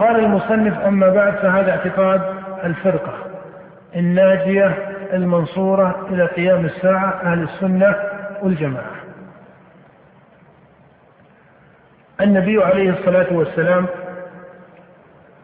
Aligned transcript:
قال 0.00 0.16
المصنف 0.24 0.78
أما 0.80 1.08
بعد 1.08 1.34
فهذا 1.34 1.70
اعتقاد 1.70 2.20
الفرقة 2.64 3.12
الناجية 3.96 4.66
المنصورة 5.12 6.06
إلى 6.10 6.26
قيام 6.26 6.64
الساعة 6.64 7.20
أهل 7.22 7.42
السنة 7.42 7.96
والجماعة. 8.42 8.94
النبي 12.20 12.64
عليه 12.64 12.90
الصلاة 12.90 13.26
والسلام 13.32 13.86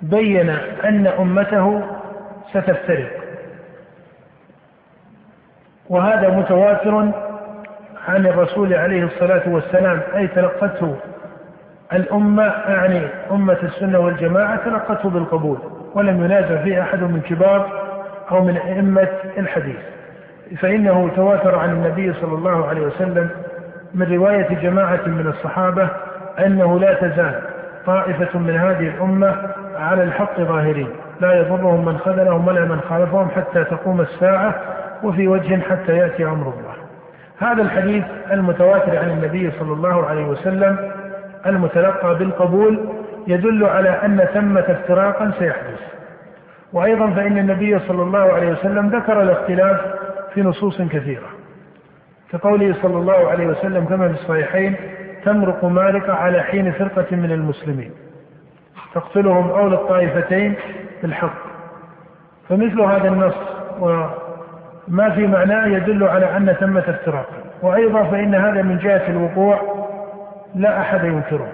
بين 0.03 0.51
أن 0.85 1.07
أمته 1.07 1.83
ستفترق. 2.51 3.11
وهذا 5.89 6.29
متواتر 6.29 7.13
عن 8.09 8.27
الرسول 8.27 8.75
عليه 8.75 9.05
الصلاة 9.05 9.43
والسلام 9.49 10.01
أي 10.15 10.27
تلقته 10.27 10.97
الأمة 11.93 12.43
أعني 12.43 13.01
أمة 13.31 13.59
السنة 13.63 13.99
والجماعة 13.99 14.57
تلقته 14.65 15.11
بالقبول 15.11 15.59
ولم 15.95 16.25
ينازع 16.25 16.63
فيه 16.63 16.83
أحد 16.83 17.01
من 17.01 17.21
كبار 17.21 17.67
أو 18.31 18.45
من 18.45 18.57
أئمة 18.57 19.09
الحديث. 19.39 19.77
فإنه 20.61 21.11
تواتر 21.17 21.59
عن 21.59 21.71
النبي 21.71 22.13
صلى 22.13 22.35
الله 22.35 22.69
عليه 22.69 22.81
وسلم 22.81 23.31
من 23.95 24.13
رواية 24.15 24.49
جماعة 24.63 25.01
من 25.07 25.27
الصحابة 25.27 25.89
أنه 26.39 26.81
لا 26.81 26.95
تزال 26.95 27.41
طائفة 27.87 28.39
من 28.39 28.57
هذه 28.57 28.89
الأمة 28.89 29.37
على 29.77 30.03
الحق 30.03 30.41
ظاهرين 30.41 30.89
لا 31.21 31.33
يضرهم 31.41 31.85
من 31.85 31.99
خذلهم 31.99 32.49
ولا 32.49 32.65
من 32.65 32.81
خالفهم 32.81 33.29
حتى 33.31 33.65
تقوم 33.65 34.01
الساعة 34.01 34.55
وفي 35.03 35.29
وجه 35.29 35.61
حتى 35.61 35.97
يأتي 35.97 36.25
أمر 36.25 36.53
الله. 36.59 36.75
هذا 37.39 37.63
الحديث 37.63 38.05
المتواتر 38.33 38.99
عن 38.99 39.11
النبي 39.11 39.51
صلى 39.51 39.73
الله 39.73 40.07
عليه 40.07 40.25
وسلم 40.25 40.91
المتلقى 41.47 42.15
بالقبول 42.19 42.89
يدل 43.27 43.65
على 43.65 43.89
أن 43.91 44.29
ثمة 44.35 44.61
افتراقا 44.69 45.31
سيحدث. 45.39 45.81
وأيضا 46.73 47.11
فإن 47.11 47.39
النبي 47.39 47.79
صلى 47.79 48.03
الله 48.03 48.33
عليه 48.33 48.53
وسلم 48.53 48.89
ذكر 48.89 49.23
الاختلاف 49.23 49.81
في 50.35 50.43
نصوص 50.43 50.83
كثيرة. 50.83 51.29
كقوله 52.33 52.75
صلى 52.83 52.97
الله 52.97 53.31
عليه 53.31 53.47
وسلم 53.47 53.85
كما 53.85 54.09
في 54.09 54.15
الصحيحين 54.15 54.77
تمرق 55.25 55.65
مالك 55.65 56.09
على 56.09 56.43
حين 56.43 56.73
فرقة 56.73 57.17
من 57.17 57.33
المسلمين. 57.33 57.91
تقتلهم 58.95 59.51
أولى 59.51 59.75
الطائفتين 59.75 60.55
في 61.01 61.07
الحق 61.07 61.47
فمثل 62.49 62.81
هذا 62.81 63.09
النص 63.09 63.35
وما 63.81 65.11
في 65.15 65.27
معناه 65.27 65.67
يدل 65.67 66.05
على 66.05 66.37
أن 66.37 66.53
ثمة 66.61 66.81
افتراق 66.89 67.27
وأيضا 67.63 68.05
فإن 68.05 68.35
هذا 68.35 68.63
من 68.63 68.79
جهة 68.79 69.09
الوقوع 69.09 69.86
لا 70.57 70.81
أحد 70.81 71.05
ينكره 71.05 71.49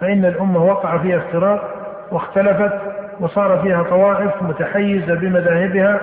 فإن 0.00 0.24
الأمة 0.24 0.64
وقع 0.64 0.98
فيها 0.98 1.16
افتراق 1.16 1.74
واختلفت 2.12 2.72
وصار 3.20 3.58
فيها 3.62 3.82
طوائف 3.82 4.42
متحيزة 4.42 5.14
بمذاهبها 5.14 6.00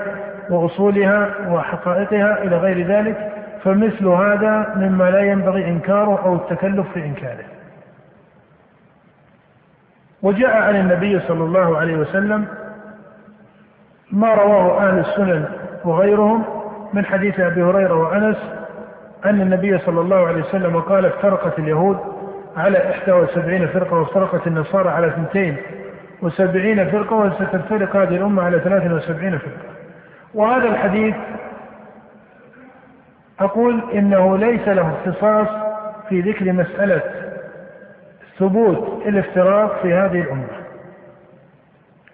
وأصولها 0.49 1.29
وحقائقها 1.49 2.43
إلى 2.43 2.57
غير 2.57 2.87
ذلك 2.87 3.31
فمثل 3.63 4.07
هذا 4.07 4.73
مما 4.75 5.11
لا 5.11 5.19
ينبغي 5.19 5.67
إنكاره 5.67 6.19
أو 6.25 6.35
التكلف 6.35 6.87
في 6.93 7.05
إنكاره. 7.05 7.45
وجاء 10.21 10.57
عن 10.57 10.75
النبي 10.75 11.19
صلى 11.19 11.43
الله 11.43 11.77
عليه 11.77 11.97
وسلم 11.97 12.45
ما 14.11 14.33
رواه 14.33 14.87
أهل 14.87 14.99
السنن 14.99 15.45
وغيرهم 15.85 16.43
من 16.93 17.05
حديث 17.05 17.39
أبي 17.39 17.63
هريرة 17.63 17.93
وأنس 17.93 18.37
أن 19.25 19.41
النبي 19.41 19.77
صلى 19.77 20.01
الله 20.01 20.27
عليه 20.27 20.43
وسلم 20.43 20.79
قال 20.79 21.05
افترقت 21.05 21.59
اليهود 21.59 22.14
على 22.57 22.77
71 22.77 23.67
فرقة 23.67 23.93
وافترقت 23.93 24.47
النصارى 24.47 24.89
على 24.89 25.07
72 25.07 26.85
فرقة 26.85 27.15
وستفترق 27.15 27.95
هذه 27.95 28.15
الأمة 28.15 28.43
على 28.43 28.59
73 28.59 29.37
فرقة. 29.37 29.75
وهذا 30.33 30.67
الحديث 30.69 31.15
أقول 33.39 33.83
إنه 33.93 34.37
ليس 34.37 34.67
له 34.67 34.93
اختصاص 34.93 35.47
في 36.09 36.21
ذكر 36.21 36.51
مسألة 36.51 37.01
ثبوت 38.39 39.01
الافتراق 39.05 39.81
في 39.81 39.93
هذه 39.93 40.21
الأمة. 40.21 40.47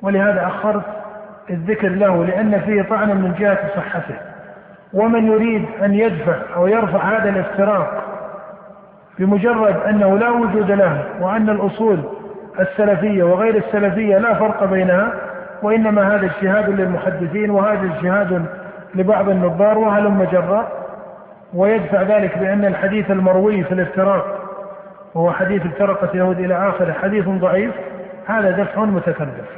ولهذا 0.01 0.47
أخرت 0.47 0.85
الذكر 1.49 1.89
له 1.89 2.25
لأن 2.25 2.59
فيه 2.59 2.81
طعنا 2.81 3.13
من 3.13 3.33
جهة 3.39 3.69
صحته. 3.75 4.15
ومن 4.93 5.27
يريد 5.27 5.65
أن 5.83 5.93
يدفع 5.93 6.35
أو 6.55 6.67
يرفع 6.67 7.17
هذا 7.17 7.29
الافتراق 7.29 8.00
بمجرد 9.21 9.75
أنه 9.89 10.17
لا 10.17 10.29
وجود 10.29 10.71
له 10.71 11.03
وأن 11.19 11.49
الأصول 11.49 11.99
السلفية 12.59 13.23
وغير 13.23 13.55
السلفية 13.55 14.17
لا 14.17 14.33
فرق 14.33 14.63
بينها 14.63 15.13
وإنما 15.63 16.15
هذا 16.15 16.25
اجتهاد 16.25 16.69
للمحدثين 16.69 17.49
وهذا 17.49 17.85
اجتهاد 17.85 18.45
لبعض 18.95 19.29
النظار 19.29 19.77
وهلم 19.77 20.23
جرا 20.31 20.67
ويدفع 21.53 22.01
ذلك 22.01 22.37
بأن 22.37 22.65
الحديث 22.65 23.11
المروي 23.11 23.63
في 23.63 23.71
الافتراق 23.71 24.39
وهو 25.13 25.31
حديث 25.31 25.65
افترقت 25.65 26.13
اليهود 26.13 26.39
إلى 26.39 26.69
آخره 26.69 26.91
حديث 26.91 27.29
ضعيف 27.29 27.71
هذا 28.25 28.51
دفع 28.51 28.85
متكلف. 28.85 29.49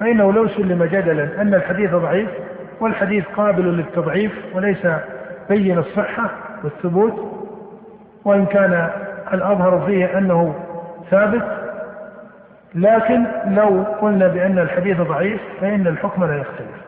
فإنه 0.00 0.32
لو 0.32 0.48
سلم 0.48 0.84
جدلا 0.84 1.42
أن 1.42 1.54
الحديث 1.54 1.94
ضعيف 1.94 2.28
والحديث 2.80 3.24
قابل 3.36 3.64
للتضعيف 3.64 4.32
وليس 4.54 4.86
بين 5.48 5.78
الصحة 5.78 6.30
والثبوت 6.64 7.39
وإن 8.24 8.46
كان 8.46 8.90
الأظهر 9.32 9.86
فيه 9.86 10.18
أنه 10.18 10.54
ثابت 11.10 11.42
لكن 12.74 13.26
لو 13.46 13.84
قلنا 14.00 14.28
بأن 14.28 14.58
الحديث 14.58 15.00
ضعيف 15.00 15.40
فإن 15.60 15.86
الحكم 15.86 16.24
لا 16.24 16.36
يختلف. 16.36 16.80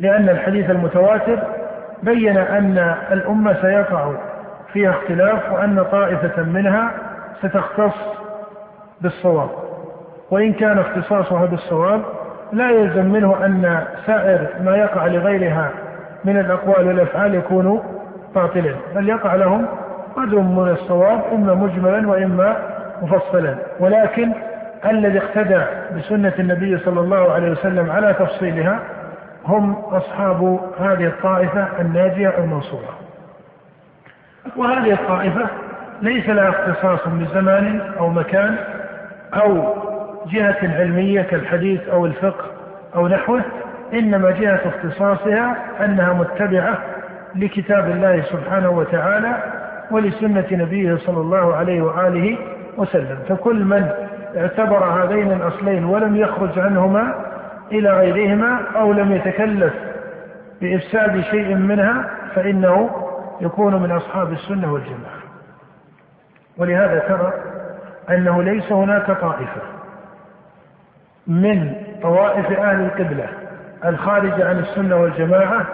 لأن 0.00 0.28
الحديث 0.28 0.70
المتواتر 0.70 1.38
بين 2.02 2.36
أن 2.36 2.96
الأمة 3.12 3.56
سيقع 3.62 4.12
فيها 4.72 4.90
اختلاف 4.90 5.52
وأن 5.52 5.84
طائفة 5.92 6.42
منها 6.42 6.90
ستختص 7.42 7.94
بالصواب. 9.00 9.48
وإن 10.30 10.52
كان 10.52 10.78
اختصاصها 10.78 11.46
بالصواب 11.46 12.02
لا 12.52 12.70
يلزم 12.70 13.06
منه 13.06 13.44
أن 13.44 13.84
سائر 14.06 14.48
ما 14.60 14.76
يقع 14.76 15.06
لغيرها 15.06 15.70
من 16.24 16.40
الأقوال 16.40 16.86
والأفعال 16.86 17.34
يكون 17.34 17.82
باطلا 18.34 18.74
بل 18.94 19.08
يقع 19.08 19.34
لهم 19.34 19.66
قدر 20.16 20.38
من 20.38 20.68
الصواب 20.68 21.20
إما 21.32 21.54
مجملا 21.54 22.08
وإما 22.08 22.56
مفصلا. 23.02 23.56
ولكن 23.80 24.32
الذي 24.90 25.18
اقتدى 25.18 25.64
بسنة 25.96 26.32
النبي 26.38 26.78
صلى 26.78 27.00
الله 27.00 27.32
عليه 27.32 27.50
وسلم 27.50 27.90
على 27.90 28.14
تفصيلها 28.14 28.78
هم 29.46 29.72
أصحاب 29.74 30.60
هذه 30.80 31.06
الطائفة 31.06 31.68
الناجية 31.80 32.38
المنصورة. 32.38 32.98
وهذه 34.56 34.92
الطائفة 34.92 35.46
ليس 36.02 36.28
لها 36.28 36.48
اختصاص 36.48 37.08
بزمان 37.08 37.80
أو 37.98 38.08
مكان 38.08 38.56
أو 39.34 39.74
جهة 40.26 40.56
علمية 40.62 41.22
كالحديث 41.22 41.88
أو 41.88 42.06
الفقه 42.06 42.44
أو 42.94 43.08
نحوه 43.08 43.42
إنما 43.92 44.30
جهة 44.30 44.60
اختصاصها 44.64 45.56
أنها 45.84 46.12
متبعة 46.12 46.78
لكتاب 47.34 47.90
الله 47.90 48.22
سبحانه 48.22 48.70
وتعالى 48.70 49.61
ولسنة 49.92 50.46
نبيه 50.52 50.96
صلى 50.96 51.20
الله 51.20 51.54
عليه 51.54 51.82
وآله 51.82 52.38
وسلم 52.76 53.18
فكل 53.28 53.64
من 53.64 53.90
اعتبر 54.36 54.84
هذين 54.84 55.32
الأصلين 55.32 55.84
ولم 55.84 56.16
يخرج 56.16 56.58
عنهما 56.58 57.14
إلى 57.72 57.90
غيرهما 57.90 58.60
أو 58.76 58.92
لم 58.92 59.12
يتكلف 59.12 59.72
بإفساد 60.60 61.20
شيء 61.20 61.54
منها 61.54 62.10
فإنه 62.34 62.90
يكون 63.40 63.82
من 63.82 63.92
أصحاب 63.92 64.32
السنة 64.32 64.72
والجماعة. 64.72 65.22
ولهذا 66.58 66.98
ترى 66.98 67.32
أنه 68.10 68.42
ليس 68.42 68.72
هناك 68.72 69.06
طائفة 69.06 69.62
من 71.26 71.72
طوائف 72.02 72.58
أهل 72.58 72.80
القبلة 72.80 73.28
الخارجة 73.84 74.48
عن 74.48 74.58
السنة 74.58 74.96
والجماعة 74.96 75.66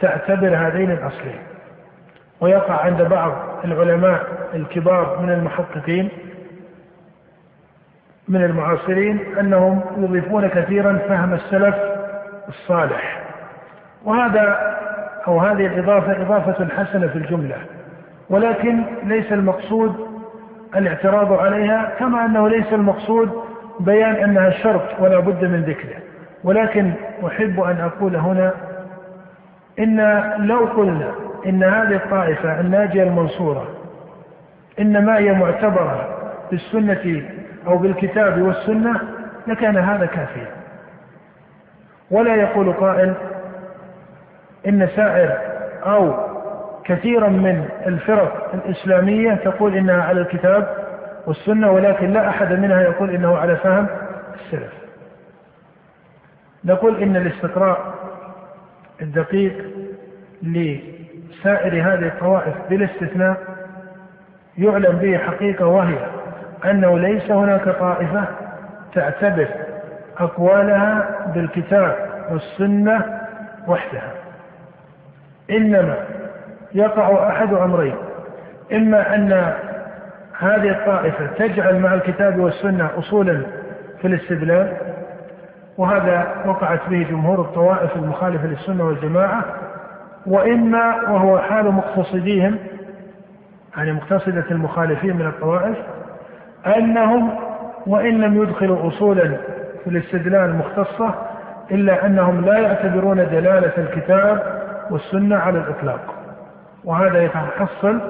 تعتبر 0.00 0.56
هذين 0.56 0.90
الأصلين. 0.90 1.38
ويقع 2.40 2.74
عند 2.74 3.02
بعض 3.02 3.32
العلماء 3.64 4.26
الكبار 4.54 5.18
من 5.22 5.30
المحققين 5.32 6.08
من 8.28 8.44
المعاصرين 8.44 9.20
أنهم 9.40 9.80
يضيفون 9.96 10.48
كثيرا 10.48 10.98
فهم 11.08 11.34
السلف 11.34 11.74
الصالح. 12.48 13.22
وهذا 14.04 14.76
أو 15.26 15.40
هذه 15.40 15.66
الإضافة 15.66 16.22
إضافة 16.22 16.68
حسنة 16.68 17.06
في 17.06 17.16
الجملة. 17.16 17.56
ولكن 18.30 18.82
ليس 19.02 19.32
المقصود 19.32 20.06
الاعتراض 20.76 21.32
عليها 21.32 21.92
كما 21.98 22.24
أنه 22.24 22.48
ليس 22.48 22.72
المقصود 22.72 23.30
بيان 23.80 24.14
أنها 24.14 24.50
شرط 24.50 25.00
ولا 25.00 25.18
بد 25.18 25.44
من 25.44 25.62
ذكره. 25.62 25.96
ولكن 26.44 26.92
أحب 27.26 27.60
أن 27.60 27.80
أقول 27.80 28.16
هنا 28.16 28.52
إن 29.78 30.00
لو 30.46 30.64
قلنا 30.64 31.25
إن 31.46 31.62
هذه 31.62 31.96
الطائفة 31.96 32.60
الناجية 32.60 33.02
المنصورة 33.02 33.68
إنما 34.80 35.18
هي 35.18 35.32
معتبرة 35.32 36.08
بالسنة 36.50 37.22
أو 37.66 37.78
بالكتاب 37.78 38.42
والسنة 38.42 39.00
لكان 39.46 39.76
هذا 39.76 40.06
كافيا. 40.06 40.50
ولا 42.10 42.34
يقول 42.34 42.72
قائل 42.72 43.14
إن 44.68 44.88
سائر 44.96 45.38
أو 45.86 46.14
كثيرا 46.84 47.28
من 47.28 47.68
الفرق 47.86 48.50
الإسلامية 48.54 49.34
تقول 49.34 49.76
إنها 49.76 50.02
على 50.02 50.20
الكتاب 50.20 50.86
والسنة 51.26 51.70
ولكن 51.70 52.12
لا 52.12 52.28
أحد 52.28 52.52
منها 52.52 52.80
يقول 52.82 53.10
إنه 53.10 53.36
على 53.38 53.56
فهم 53.56 53.86
السلف. 54.34 54.72
نقول 56.64 57.02
إن 57.02 57.16
الاستقراء 57.16 57.94
الدقيق 59.02 59.64
لسائر 61.30 61.74
هذه 61.74 62.06
الطوائف 62.06 62.54
بالاستثناء 62.70 63.36
يعلم 64.58 64.96
به 64.96 65.18
حقيقة 65.18 65.66
وهي 65.66 65.98
أنه 66.64 66.98
ليس 66.98 67.30
هناك 67.30 67.68
طائفة 67.68 68.24
تعتبر 68.94 69.48
أقوالها 70.18 71.08
بالكتاب 71.34 71.96
والسنة 72.30 73.20
وحدها. 73.66 74.12
إنما 75.50 75.96
يقع 76.74 77.28
أحد 77.28 77.52
أمرين 77.52 77.94
إما 78.72 79.14
أن 79.14 79.52
هذه 80.38 80.70
الطائفة 80.70 81.26
تجعل 81.26 81.78
مع 81.78 81.94
الكتاب 81.94 82.38
والسنة 82.38 82.90
أصولا 82.98 83.42
في 84.00 84.06
الاستدلال 84.06 84.76
وهذا 85.78 86.26
وقعت 86.46 86.80
به 86.88 87.06
جمهور 87.10 87.40
الطوائف 87.40 87.96
المخالفة 87.96 88.46
للسنة 88.46 88.84
والجماعة 88.84 89.44
وإما 90.26 91.10
وهو 91.10 91.38
حال 91.38 91.72
مقتصديهم 91.72 92.56
يعني 93.76 93.92
مقتصدة 93.92 94.44
المخالفين 94.50 95.16
من 95.16 95.26
الطوائف 95.26 95.76
أنهم 96.66 97.30
وإن 97.86 98.20
لم 98.20 98.42
يدخلوا 98.42 98.88
أصولا 98.88 99.36
في 99.84 99.90
الاستدلال 99.90 100.54
مختصة 100.56 101.14
إلا 101.70 102.06
أنهم 102.06 102.44
لا 102.44 102.58
يعتبرون 102.58 103.16
دلالة 103.16 103.72
الكتاب 103.78 104.62
والسنة 104.90 105.36
على 105.36 105.58
الإطلاق. 105.58 106.14
وهذا 106.84 107.24
يتحصل 107.24 108.00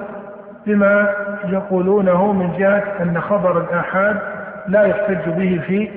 بما 0.65 1.09
يقولونه 1.45 2.33
من 2.33 2.57
جهة 2.57 2.83
أن 3.01 3.21
خبر 3.21 3.61
الآحاد 3.61 4.19
لا 4.67 4.81
يحتج 4.83 5.29
به 5.29 5.61
في 5.67 5.89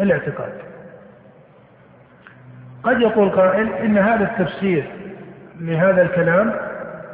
الاعتقاد. 0.00 0.52
قد 2.82 3.00
يقول 3.00 3.30
قائل 3.30 3.72
إن 3.72 3.98
هذا 3.98 4.24
التفسير 4.24 4.84
لهذا 5.60 6.02
الكلام 6.02 6.52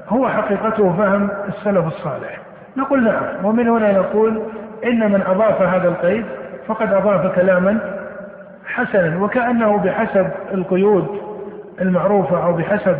هو 0.08 0.28
حقيقته 0.28 0.96
فهم 0.96 1.30
السلف 1.48 1.86
الصالح. 1.86 2.38
نقول 2.76 3.04
نعم 3.04 3.44
ومن 3.44 3.68
هنا 3.68 3.92
نقول 3.92 4.42
إن 4.84 5.12
من 5.12 5.22
أضاف 5.26 5.62
هذا 5.62 5.88
القيد 5.88 6.24
فقد 6.66 6.92
أضاف 6.92 7.34
كلاما 7.40 7.78
حسنا 8.66 9.22
وكأنه 9.22 9.78
بحسب 9.78 10.30
القيود 10.54 11.20
المعروفة 11.80 12.44
أو 12.44 12.52
بحسب 12.52 12.96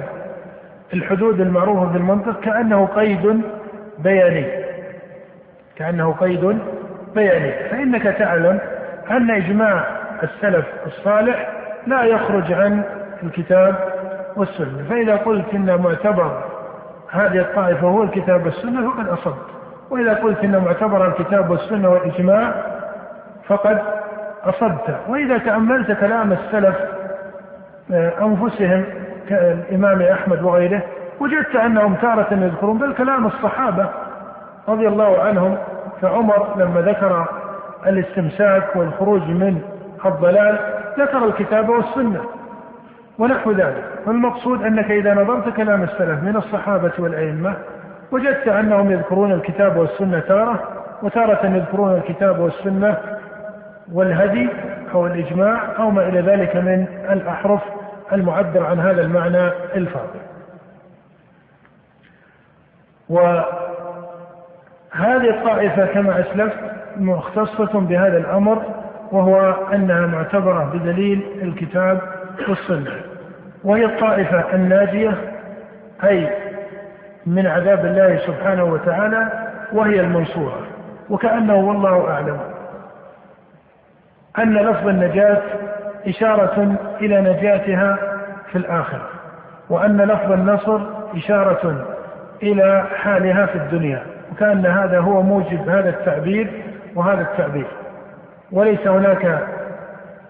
الحدود 0.95 1.41
المعروفة 1.41 1.93
في 1.93 1.99
المنطق 1.99 2.41
كأنه 2.41 2.87
قيد 2.87 3.43
بياني. 3.99 4.47
كأنه 5.77 6.13
قيد 6.13 6.59
بياني. 7.15 7.69
فإنك 7.71 8.03
تعلم 8.03 8.59
أن 9.11 9.31
إجماع 9.31 9.85
السلف 10.23 10.67
الصالح 10.87 11.49
لا 11.87 12.03
يخرج 12.03 12.53
عن 12.53 12.83
الكتاب 13.23 13.92
والسنة. 14.37 14.85
فإذا 14.91 15.17
قلت 15.17 15.55
إن 15.55 15.81
معتبر 15.83 16.43
هذه 17.11 17.39
الطائفة 17.41 17.89
هو 17.89 18.03
الكتاب 18.03 18.47
والسنة 18.47 18.91
فقد 18.91 19.09
أصبت. 19.09 19.47
وإذا 19.91 20.15
قلت 20.15 20.39
إن 20.45 20.65
معتبر 20.65 21.07
الكتاب 21.07 21.51
والسنة 21.51 21.89
والإجماع 21.89 22.55
فقد 23.47 23.79
أصبت. 24.45 24.97
وإذا 25.09 25.39
تأملت 25.39 25.93
كلام 25.93 26.33
السلف 26.33 26.77
آه، 27.93 28.13
أنفسهم 28.23 28.85
كالإمام 29.29 30.03
أحمد 30.03 30.43
وغيره 30.43 30.83
وجدت 31.21 31.57
أنهم 31.57 31.95
تارة 31.95 32.35
يذكرون 32.35 32.79
بل 32.79 32.95
كلام 32.95 33.27
الصحابة 33.27 33.89
رضي 34.69 34.89
الله 34.89 35.23
عنهم 35.23 35.59
كعمر 36.03 36.57
لما 36.57 36.81
ذكر 36.81 37.27
الاستمساك 37.87 38.77
والخروج 38.77 39.23
من 39.23 39.63
الضلال 40.07 40.59
ذكر 40.99 41.25
الكتاب 41.25 41.69
والسنة. 41.69 42.21
ونحو 43.19 43.53
ذلك. 43.53 43.85
فالمقصود 44.07 44.63
أنك 44.63 44.91
إذا 44.91 45.15
نظرت 45.15 45.57
كلام 45.57 45.83
السلف 45.83 46.23
من 46.23 46.37
الصحابة 46.37 46.93
والأئمة 46.99 47.57
وجدت 48.13 48.49
أنهم 48.49 48.91
يذكرون 48.91 49.33
الكتاب 49.33 49.77
والسنة 49.77 50.19
تارة 50.21 50.63
وتارة 51.03 51.47
يذكرون 51.47 51.95
الكتاب 51.95 52.39
والسنة 52.39 52.97
والهدي 53.93 54.49
أو 54.95 55.07
الإجماع 55.07 55.77
أو 55.79 55.91
ما 55.91 56.09
إلى 56.09 56.21
ذلك 56.21 56.57
من 56.57 56.87
الأحرف 57.11 57.61
المعبر 58.13 58.65
عن 58.67 58.81
هذا 58.81 59.03
المعنى 59.03 59.49
الفاضل. 59.77 60.21
وهذه 63.09 63.47
الطائفة 65.31 65.87
كما 65.87 66.21
أسلفت 66.21 66.59
مختصة 66.97 67.81
بهذا 67.81 68.19
الأمر 68.19 68.63
وهو 69.13 69.51
أنها 69.73 70.07
معتبرة 70.07 70.65
بدليل 70.75 71.23
الكتاب 71.43 72.01
والسنة. 72.49 72.91
وهي 73.65 73.85
الطائفة 73.85 74.55
الناجية 74.55 75.15
أي 76.05 76.29
من 77.27 77.47
عذاب 77.47 77.87
الله 77.87 78.19
سبحانه 78.27 78.65
وتعالى 78.65 79.29
وهي 79.73 80.01
المنصورة. 80.01 80.61
وكأنه 81.11 81.55
والله 81.55 82.11
أعلم 82.11 82.39
أن 84.39 84.55
لفظ 84.55 84.89
النجاة 84.89 85.43
إشارة 86.07 86.77
إلى 87.01 87.21
نجاتها 87.21 87.99
في 88.53 88.59
الآخرة 88.59 89.09
وأن 89.71 90.01
لفظ 90.01 90.33
النصر 90.33 90.81
إشارة 91.17 91.87
إلى 92.43 92.85
حالها 92.97 93.47
في 93.47 93.57
الدنيا 93.59 94.03
وكأن 94.33 94.67
هذا 94.67 94.99
هو 94.99 95.23
موجب 95.23 95.69
هذا 95.69 95.89
التعبير 95.89 96.63
وهذا 96.95 97.21
التعبير. 97.21 97.67
وليس 98.53 98.87
هناك 98.87 99.49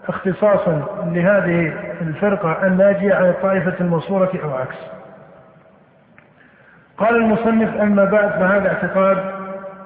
اختصاص 0.09 0.69
لهذه 1.05 1.73
الفرقة 2.01 2.67
الناجية 2.67 3.15
عن 3.15 3.29
الطائفة 3.29 3.75
المنصورة 3.81 4.31
أو 4.45 4.55
عكس. 4.55 4.77
قال 6.99 7.17
المصنف 7.17 7.77
أما 7.77 8.05
بعد 8.05 8.31
فهذا 8.31 8.69
اعتقاد 8.69 9.19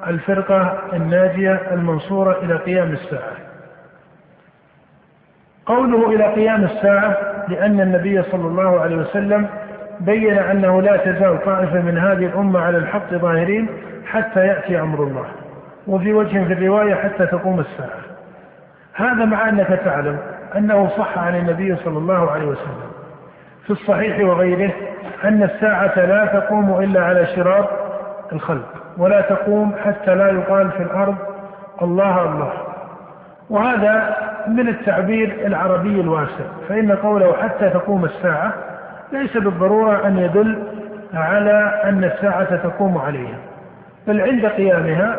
الفرقة 0.07 0.79
الناجية 0.93 1.61
المنصورة 1.73 2.39
إلى 2.43 2.57
قيام 2.57 2.93
الساعة. 2.93 3.33
قوله 5.67 6.11
إلى 6.11 6.35
قيام 6.35 6.65
الساعة 6.65 7.17
لأن 7.49 7.81
النبي 7.81 8.23
صلى 8.23 8.47
الله 8.47 8.81
عليه 8.81 8.97
وسلم 8.97 9.49
بين 10.01 10.39
أنه 10.39 10.83
لا 10.83 10.97
تزال 10.97 11.45
طائفة 11.45 11.81
من 11.81 11.99
هذه 11.99 12.27
الأمة 12.27 12.61
على 12.61 12.79
الحق 12.79 13.15
ظاهرين 13.15 13.69
حتى 14.07 14.47
يأتي 14.47 14.81
أمر 14.81 15.03
الله. 15.03 15.27
وفي 15.87 16.13
وجه 16.13 16.45
في 16.45 16.53
الرواية 16.53 16.95
حتى 16.95 17.27
تقوم 17.27 17.61
الساعة. 17.61 18.06
هذا 18.97 19.25
مع 19.25 19.49
أنك 19.49 19.81
تعلم 19.85 20.19
أنه 20.57 20.89
صح 20.89 21.19
عن 21.19 21.37
النبي 21.37 21.77
صلى 21.77 21.99
الله 21.99 22.31
عليه 22.31 22.47
وسلم. 22.47 22.91
في 23.65 23.71
الصحيح 23.71 24.21
وغيره 24.21 24.73
أن 25.25 25.43
الساعة 25.43 26.07
لا 26.07 26.27
تقوم 26.27 26.81
إلا 26.81 27.05
على 27.05 27.27
شرار 27.27 27.69
الخلق 28.33 28.69
ولا 28.99 29.21
تقوم 29.21 29.75
حتى 29.85 30.15
لا 30.15 30.29
يقال 30.29 30.71
في 30.71 30.83
الأرض 30.83 31.17
الله 31.83 32.25
الله. 32.25 32.53
وهذا 33.51 34.17
من 34.49 34.69
التعبير 34.69 35.37
العربي 35.47 36.01
الواسع 36.01 36.45
فإن 36.69 36.93
قوله 36.93 37.33
حتى 37.43 37.71
تقوم 37.71 38.05
الساعة 38.05 38.53
ليس 39.13 39.37
بالضرورة 39.37 40.07
أن 40.07 40.19
يدل 40.19 40.63
على 41.15 41.81
أن 41.85 42.05
الساعة 42.05 42.57
تقوم 42.57 42.99
عليها. 42.99 43.39
بل 44.07 44.21
عند 44.21 44.47
قيامها 44.47 45.17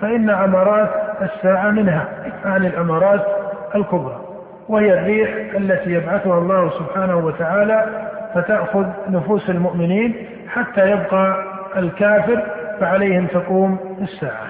فإن 0.00 0.30
أمارات 0.30 1.07
الساعة 1.22 1.70
منها 1.70 2.08
عن 2.44 2.66
الأمارات 2.66 3.26
الكبرى 3.74 4.20
وهي 4.68 4.98
الريح 4.98 5.54
التي 5.56 5.90
يبعثها 5.90 6.38
الله 6.38 6.70
سبحانه 6.70 7.16
وتعالى 7.16 7.86
فتأخذ 8.34 8.86
نفوس 9.08 9.50
المؤمنين 9.50 10.26
حتى 10.48 10.90
يبقى 10.90 11.44
الكافر 11.76 12.42
فعليهم 12.80 13.26
تقوم 13.26 13.98
الساعة. 14.00 14.46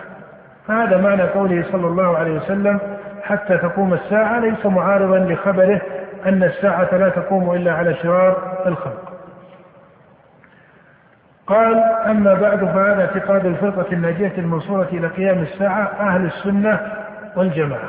فهذا 0.68 0.96
معنى 0.96 1.22
قوله 1.22 1.64
صلى 1.72 1.86
الله 1.86 2.18
عليه 2.18 2.32
وسلم 2.32 2.78
حتى 3.22 3.58
تقوم 3.58 3.94
الساعة 3.94 4.40
ليس 4.40 4.66
معارضا 4.66 5.18
لخبره 5.18 5.80
أن 6.26 6.42
الساعة 6.42 6.94
لا 6.94 7.08
تقوم 7.08 7.54
إلا 7.54 7.72
على 7.72 7.94
شرار 7.94 8.36
الخلق. 8.66 9.07
قال 11.48 11.74
أما 12.06 12.34
بعد 12.34 12.58
فهذا 12.58 13.00
اعتقاد 13.00 13.46
الفرقة 13.46 13.92
الناجية 13.92 14.32
المنصورة 14.38 14.88
إلى 14.92 15.06
قيام 15.06 15.38
الساعة 15.38 15.82
أهل 16.00 16.24
السنة 16.24 16.80
والجماعة. 17.36 17.88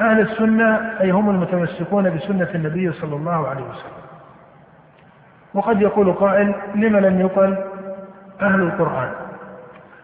أهل 0.00 0.20
السنة 0.20 1.00
أي 1.00 1.10
هم 1.10 1.30
المتمسكون 1.30 2.16
بسنة 2.16 2.48
النبي 2.54 2.92
صلى 2.92 3.16
الله 3.16 3.48
عليه 3.48 3.62
وسلم. 3.62 4.00
وقد 5.54 5.82
يقول 5.82 6.12
قائل 6.12 6.54
لم 6.74 6.96
لم 6.96 7.20
يقل 7.20 7.56
أهل 8.42 8.60
القرآن؟ 8.60 9.08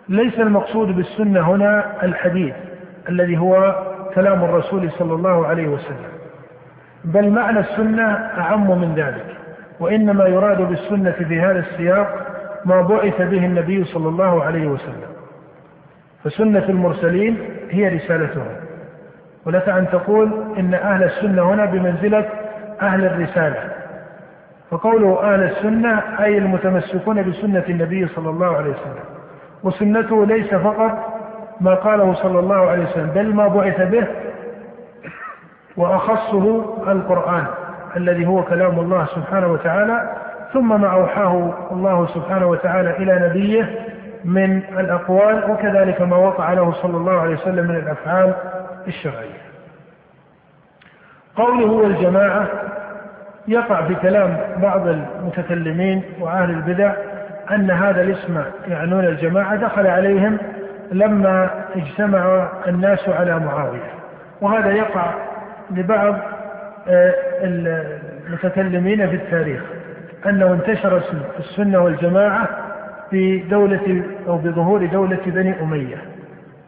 ليس 0.09 0.41
المقصود 0.41 0.97
بالسنة 0.97 1.41
هنا 1.41 1.85
الحديث 2.03 2.55
الذي 3.09 3.38
هو 3.38 3.83
كلام 4.15 4.45
الرسول 4.45 4.91
صلى 4.99 5.15
الله 5.15 5.47
عليه 5.47 5.69
وسلم 5.69 6.09
بل 7.05 7.31
معنى 7.31 7.59
السنة 7.61 8.03
أعم 8.38 8.81
من 8.81 8.95
ذلك 8.95 9.37
وإنما 9.81 10.25
يراد 10.25 10.62
بالسنة 10.62 11.11
في 11.11 11.41
هذا 11.41 11.59
السياق 11.59 12.25
ما 12.66 12.82
بعث 12.82 13.23
به 13.23 13.46
النبي 13.46 13.85
صلى 13.85 14.08
الله 14.08 14.44
عليه 14.44 14.66
وسلم. 14.66 15.11
فسنة 16.25 16.64
المرسلين 16.68 17.38
هي 17.70 17.88
رسالتهم. 17.88 18.46
ولك 19.46 19.68
أن 19.68 19.88
تقول 19.92 20.44
إن 20.58 20.75
أهل 20.75 21.02
السنة 21.02 21.42
هنا 21.42 21.64
بمنزلة 21.64 22.28
أهل 22.82 23.04
الرسالة. 23.04 23.70
فقوله 24.70 25.35
أهل 25.35 25.42
السنة 25.42 26.02
أي 26.20 26.38
المتمسكون 26.38 27.30
بسنة 27.30 27.64
النبي 27.68 28.06
صلى 28.08 28.30
الله 28.30 28.56
عليه 28.56 28.70
وسلم. 28.70 29.04
وسنته 29.62 30.26
ليس 30.26 30.54
فقط 30.54 31.16
ما 31.61 31.75
قاله 31.75 32.14
صلى 32.14 32.38
الله 32.38 32.70
عليه 32.70 32.85
وسلم 32.85 33.06
بل 33.06 33.35
ما 33.35 33.49
بعث 33.49 33.82
به 33.82 34.06
وأخصه 35.76 36.64
القرآن 36.92 37.44
الذي 37.96 38.26
هو 38.26 38.42
كلام 38.42 38.78
الله 38.80 39.06
سبحانه 39.06 39.46
وتعالى 39.46 40.12
ثم 40.53 40.81
ما 40.81 40.88
أوحاه 40.88 41.55
الله 41.73 42.07
سبحانه 42.07 42.47
وتعالى 42.47 42.91
إلى 42.91 43.29
نبيه 43.29 43.87
من 44.25 44.62
الأقوال 44.79 45.50
وكذلك 45.50 46.03
ما 46.03 46.17
وقع 46.17 46.53
له 46.53 46.73
صلى 46.73 46.97
الله 46.97 47.21
عليه 47.21 47.35
وسلم 47.35 47.67
من 47.69 47.76
الأفعال 47.76 48.35
الشرعية. 48.88 49.47
قوله 51.37 51.67
والجماعة 51.67 52.47
يقع 53.49 53.87
في 53.87 53.95
كلام 53.95 54.37
بعض 54.57 54.88
المتكلمين 54.88 56.03
وأهل 56.21 56.50
البدع 56.50 56.93
أن 57.50 57.71
هذا 57.71 58.03
الاسم 58.03 58.43
يعنون 58.69 59.05
الجماعة 59.05 59.57
دخل 59.57 59.87
عليهم 59.87 60.38
لما 60.93 61.50
اجتمع 61.76 62.49
الناس 62.69 63.09
على 63.09 63.38
معاوية. 63.38 63.91
وهذا 64.41 64.71
يقع 64.71 65.15
لبعض 65.71 66.15
آه، 66.88 67.15
المتكلمين 68.26 69.09
في 69.09 69.17
التاريخ. 69.17 69.62
أنه 70.26 70.52
انتشر 70.52 71.02
السنة 71.38 71.78
والجماعة 71.78 72.49
في 73.11 73.38
دولة 73.38 74.02
أو 74.28 74.38
بظهور 74.38 74.87
دولة 74.87 75.20
بني 75.26 75.62
أمية 75.62 75.96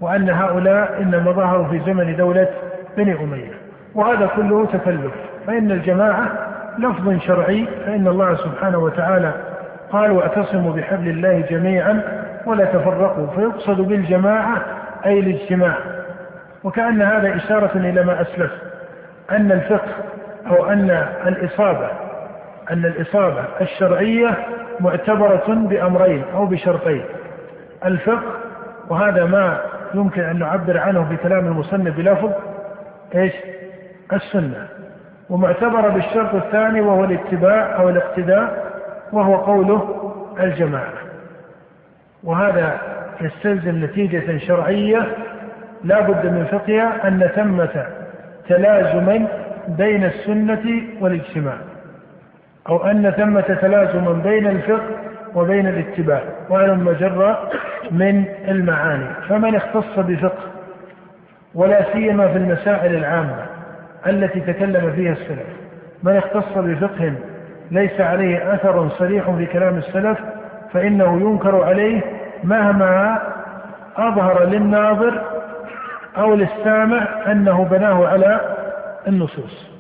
وأن 0.00 0.31
هؤلاء 0.31 1.02
إنما 1.02 1.33
ظهروا 1.33 1.69
في 1.69 1.81
زمن 1.87 2.17
دولة 2.17 2.49
بني 2.97 3.21
أمية 3.21 3.50
وهذا 3.95 4.26
كله 4.37 4.67
تكلف 4.67 5.12
فإن 5.47 5.71
الجماعة 5.71 6.28
لفظ 6.78 7.19
شرعي 7.21 7.67
فإن 7.87 8.09
الله 8.09 8.37
سبحانه 8.37 8.78
وتعالى 8.78 9.33
قال 9.93 10.11
واعتصموا 10.11 10.73
بحبل 10.73 11.09
الله 11.09 11.45
جميعا 11.50 12.02
ولا 12.47 12.64
تفرقوا 12.64 13.26
فيقصد 13.26 13.81
بالجماعة 13.81 14.62
أي 15.07 15.19
الاجتماع. 15.19 15.75
وكأن 16.64 17.02
هذا 17.02 17.37
إشارة 17.37 17.71
إلى 17.75 18.05
ما 18.05 18.21
أسلف 18.23 18.50
أن 19.31 19.52
الفقه 19.52 19.88
أو 20.47 20.67
أن 20.67 20.90
الإصابة 21.26 21.88
أن 22.71 22.85
الإصابة 22.85 23.45
الشرعية 23.61 24.39
معتبرة 24.81 25.45
بأمرين 25.49 26.25
أو 26.35 26.47
بشرطين. 26.47 27.05
الفقه 27.85 28.33
وهذا 28.89 29.25
ما 29.25 29.61
يمكن 29.95 30.23
أن 30.23 30.39
نعبر 30.39 30.79
عنه 30.79 31.09
في 31.09 31.17
كلام 31.17 31.47
المصنف 31.47 31.97
بلفظ 31.97 32.33
إيش؟ 33.15 33.33
السنة. 34.13 34.69
ومعتبرة 35.31 35.89
بالشرط 35.89 36.35
الثاني 36.35 36.81
وهو 36.81 37.05
الاتباع 37.05 37.77
أو 37.81 37.89
الاقتداء 37.89 38.73
وهو 39.13 39.37
قوله 39.37 40.13
الجماعة. 40.41 40.93
وهذا 42.25 42.79
يستلزم 43.21 43.85
نتيجة 43.85 44.39
شرعية 44.39 45.07
لا 45.85 46.01
بد 46.01 46.27
من 46.27 46.45
فقهها 46.45 47.09
أن 47.09 47.31
ثمة 47.35 47.87
تلازما 48.49 49.27
بين 49.69 50.05
السنة 50.05 50.83
والاجتماع. 51.01 51.57
أو 52.69 52.87
أن 52.87 53.11
ثمة 53.11 53.41
تلازما 53.41 54.12
بين 54.12 54.47
الفقه 54.47 54.91
وبين 55.35 55.67
الاتباع 55.67 56.23
وعلى 56.50 56.73
المجرة 56.73 57.50
من 57.91 58.25
المعاني. 58.49 59.07
فمن 59.29 59.55
اختص 59.55 59.99
بفقه 59.99 60.49
ولا 61.55 61.93
سيما 61.93 62.29
في 62.29 62.38
المسائل 62.38 62.95
العامة 62.95 63.47
التي 64.07 64.41
تكلم 64.41 64.93
فيها 64.93 65.12
السلف. 65.12 65.47
من 66.03 66.17
اختص 66.17 66.59
بفقه 66.59 67.12
ليس 67.71 68.00
عليه 68.00 68.55
أثر 68.55 68.88
صريح 68.88 69.31
في 69.31 69.47
كلام 69.47 69.77
السلف 69.77 70.19
فإنه 70.73 71.21
ينكر 71.21 71.65
عليه 71.65 72.00
مهما 72.45 73.23
أظهر 73.97 74.45
للناظر 74.45 75.23
أو 76.17 76.35
للسامع 76.35 77.07
أنه 77.27 77.65
بناه 77.65 78.07
على 78.07 78.41
النصوص. 79.09 79.78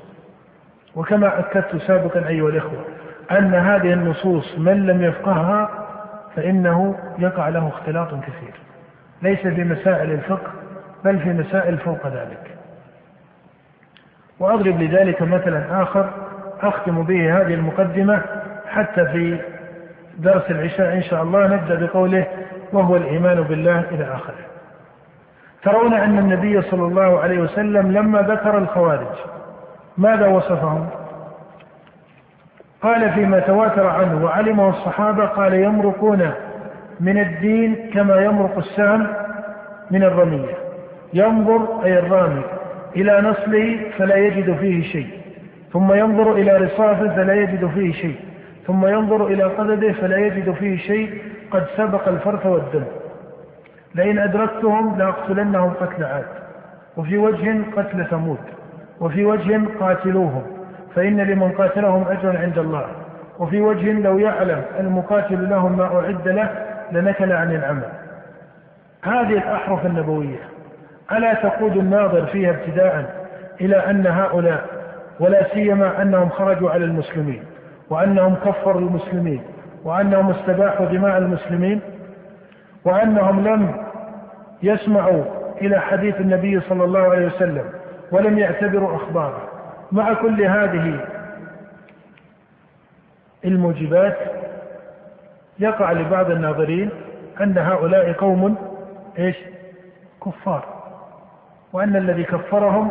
وكما 0.98 1.38
أكدت 1.38 1.76
سابقا 1.76 2.28
أيها 2.28 2.48
الإخوة 2.48 2.84
أن 3.30 3.54
هذه 3.54 3.92
النصوص 3.92 4.58
من 4.58 4.86
لم 4.86 5.02
يفقهها 5.02 5.70
فإنه 6.36 6.96
يقع 7.18 7.48
له 7.48 7.68
اختلاط 7.68 8.08
كثير. 8.08 8.54
ليس 9.22 9.38
في 9.38 9.64
مسائل 9.64 10.10
الفقه 10.10 10.52
بل 11.04 11.18
في 11.18 11.28
مسائل 11.28 11.78
فوق 11.78 12.06
ذلك. 12.06 12.56
وأضرب 14.38 14.82
لذلك 14.82 15.22
مثلا 15.22 15.82
آخر 15.82 16.10
أختم 16.60 17.02
به 17.02 17.40
هذه 17.40 17.54
المقدمة 17.54 18.22
حتى 18.68 19.04
في 19.06 19.38
درس 20.18 20.50
العشاء 20.50 20.94
إن 20.94 21.02
شاء 21.02 21.22
الله 21.22 21.46
نبدأ 21.46 21.86
بقوله 21.86 22.26
وهو 22.72 22.96
الإيمان 22.96 23.42
بالله 23.42 23.80
إلى 23.80 24.04
آخره. 24.14 24.44
ترون 25.62 25.94
أن 25.94 26.18
النبي 26.18 26.62
صلى 26.62 26.82
الله 26.82 27.20
عليه 27.20 27.38
وسلم 27.38 27.92
لما 27.92 28.22
ذكر 28.22 28.58
الخوارج 28.58 29.37
ماذا 29.98 30.26
وصفهم؟ 30.26 30.86
قال 32.82 33.12
فيما 33.12 33.40
تواتر 33.40 33.86
عنه 33.86 34.24
وعلمه 34.24 34.68
الصحابة 34.68 35.26
قال 35.26 35.54
يمرقون 35.54 36.30
من 37.00 37.18
الدين 37.18 37.90
كما 37.94 38.20
يمرق 38.20 38.58
السهم 38.58 39.06
من 39.90 40.02
الرمية. 40.02 40.54
ينظر 41.14 41.84
أي 41.84 41.98
الرامي 41.98 42.42
إلى 42.96 43.20
نصله 43.20 43.90
فلا 43.98 44.16
يجد 44.16 44.56
فيه 44.56 44.82
شيء. 44.82 45.08
ثم 45.72 45.92
ينظر 45.92 46.32
إلى 46.32 46.56
رصافه 46.56 47.08
فلا 47.08 47.34
يجد 47.34 47.66
فيه 47.66 47.92
شيء. 47.92 48.16
ثم 48.66 48.86
ينظر 48.86 49.26
إلى 49.26 49.42
قدده 49.42 49.92
فلا 49.92 50.18
يجد 50.18 50.52
فيه 50.52 50.76
شيء. 50.76 51.22
قد 51.50 51.66
سبق 51.76 52.08
الفرث 52.08 52.46
والدم. 52.46 52.84
لئن 53.94 54.18
أدركتهم 54.18 54.98
لأقتلنهم 54.98 55.70
قتل 55.70 56.04
عاد. 56.04 56.26
وفي 56.96 57.18
وجه 57.18 57.56
قتل 57.76 58.04
ثمود. 58.04 58.38
وفي 59.00 59.24
وجه 59.24 59.60
قاتلوهم 59.80 60.42
فإن 60.94 61.20
لمن 61.20 61.52
قاتلهم 61.52 62.04
أجرا 62.08 62.38
عند 62.38 62.58
الله. 62.58 62.86
وفي 63.38 63.60
وجه 63.60 63.92
لو 63.92 64.18
يعلم 64.18 64.62
المقاتل 64.80 65.50
لهم 65.50 65.76
ما 65.76 65.84
أعد 65.84 66.28
له 66.28 66.50
لنكل 66.92 67.32
عن 67.32 67.54
العمل. 67.54 67.88
هذه 69.04 69.32
الأحرف 69.32 69.86
النبوية. 69.86 70.38
ألا 71.12 71.34
تقود 71.34 71.76
الناظر 71.76 72.26
فيها 72.26 72.50
ابتداء 72.50 73.24
إلى 73.60 73.76
أن 73.76 74.06
هؤلاء 74.06 74.64
ولا 75.20 75.54
سيما 75.54 76.02
أنهم 76.02 76.28
خرجوا 76.28 76.70
على 76.70 76.84
المسلمين 76.84 77.42
وأنهم 77.90 78.34
كفروا 78.34 78.80
المسلمين 78.80 79.42
وأنهم 79.84 80.30
استباحوا 80.30 80.86
دماء 80.86 81.18
المسلمين 81.18 81.80
وأنهم 82.84 83.48
لم 83.48 83.74
يسمعوا 84.62 85.24
إلى 85.60 85.80
حديث 85.80 86.20
النبي 86.20 86.60
صلى 86.60 86.84
الله 86.84 87.00
عليه 87.00 87.26
وسلم. 87.26 87.64
ولم 88.12 88.38
يعتبروا 88.38 88.96
أخباره 88.96 89.42
مع 89.92 90.14
كل 90.14 90.42
هذه 90.42 91.00
الموجبات 93.44 94.16
يقع 95.58 95.92
لبعض 95.92 96.30
الناظرين 96.30 96.90
أن 97.40 97.58
هؤلاء 97.58 98.12
قوم 98.12 98.56
إيش؟ 99.18 99.36
كفار. 100.24 100.64
وأن 101.72 101.96
الذي 101.96 102.24
كفرهم 102.24 102.90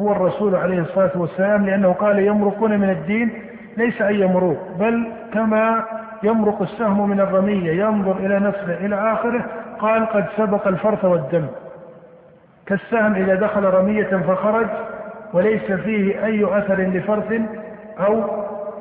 هو 0.00 0.12
الرسول 0.12 0.54
عليه 0.54 0.80
الصلاة 0.80 1.10
والسلام 1.14 1.66
لأنه 1.66 1.92
قال 1.92 2.18
يمرقون 2.18 2.78
من 2.80 2.90
الدين 2.90 3.42
ليس 3.76 4.02
أي 4.02 4.26
مروق 4.26 4.58
بل 4.78 5.12
كما 5.34 5.84
يمرق 6.22 6.62
السهم 6.62 7.08
من 7.08 7.20
الرمية 7.20 7.84
ينظر 7.84 8.16
إلى 8.16 8.38
نفسه 8.38 8.74
إلى 8.74 9.12
آخره 9.12 9.44
قال 9.78 10.06
قد 10.06 10.24
سبق 10.36 10.68
الفرث 10.68 11.04
والدم. 11.04 11.46
كالسهم 12.66 13.14
إذا 13.14 13.34
دخل 13.34 13.64
رمية 13.64 14.16
فخرج 14.16 14.66
وليس 15.32 15.72
فيه 15.72 16.24
أي 16.24 16.58
أثر 16.58 16.80
لفرث 16.80 17.40
أو 17.98 18.24